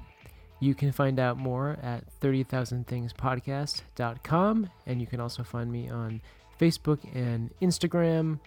You 0.60 0.74
can 0.74 0.92
find 0.92 1.18
out 1.18 1.38
more 1.38 1.78
at 1.82 2.04
30,000thingspodcast.com, 2.20 4.70
and 4.86 5.00
you 5.00 5.06
can 5.06 5.20
also 5.20 5.42
find 5.42 5.72
me 5.72 5.88
on 5.88 6.20
Facebook 6.60 6.98
and 7.14 7.50
Instagram. 7.62 8.40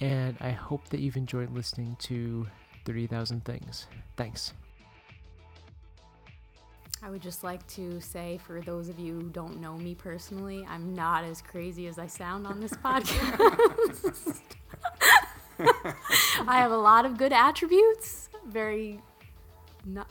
And 0.00 0.36
I 0.40 0.50
hope 0.50 0.88
that 0.88 1.00
you've 1.00 1.16
enjoyed 1.16 1.54
listening 1.54 1.96
to 2.00 2.46
30,000 2.86 3.44
Things. 3.44 3.86
Thanks. 4.16 4.54
I 7.02 7.10
would 7.10 7.20
just 7.20 7.44
like 7.44 7.66
to 7.68 8.00
say, 8.00 8.40
for 8.46 8.62
those 8.62 8.88
of 8.88 8.98
you 8.98 9.12
who 9.14 9.28
don't 9.28 9.60
know 9.60 9.76
me 9.76 9.94
personally, 9.94 10.66
I'm 10.68 10.94
not 10.94 11.24
as 11.24 11.42
crazy 11.42 11.86
as 11.86 11.98
I 11.98 12.06
sound 12.06 12.46
on 12.46 12.60
this 12.60 12.72
podcast. 12.84 14.40
I 15.58 16.58
have 16.58 16.72
a 16.72 16.76
lot 16.76 17.04
of 17.04 17.18
good 17.18 17.32
attributes. 17.32 18.28
Very 18.46 19.00
no- 19.84 20.04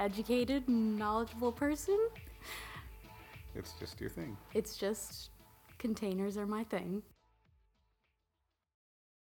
educated, 0.00 0.68
knowledgeable 0.68 1.52
person. 1.52 1.98
It's 3.54 3.74
just 3.80 4.00
your 4.00 4.10
thing. 4.10 4.36
It's 4.54 4.76
just 4.76 5.30
containers 5.78 6.36
are 6.36 6.46
my 6.46 6.64
thing. 6.64 7.02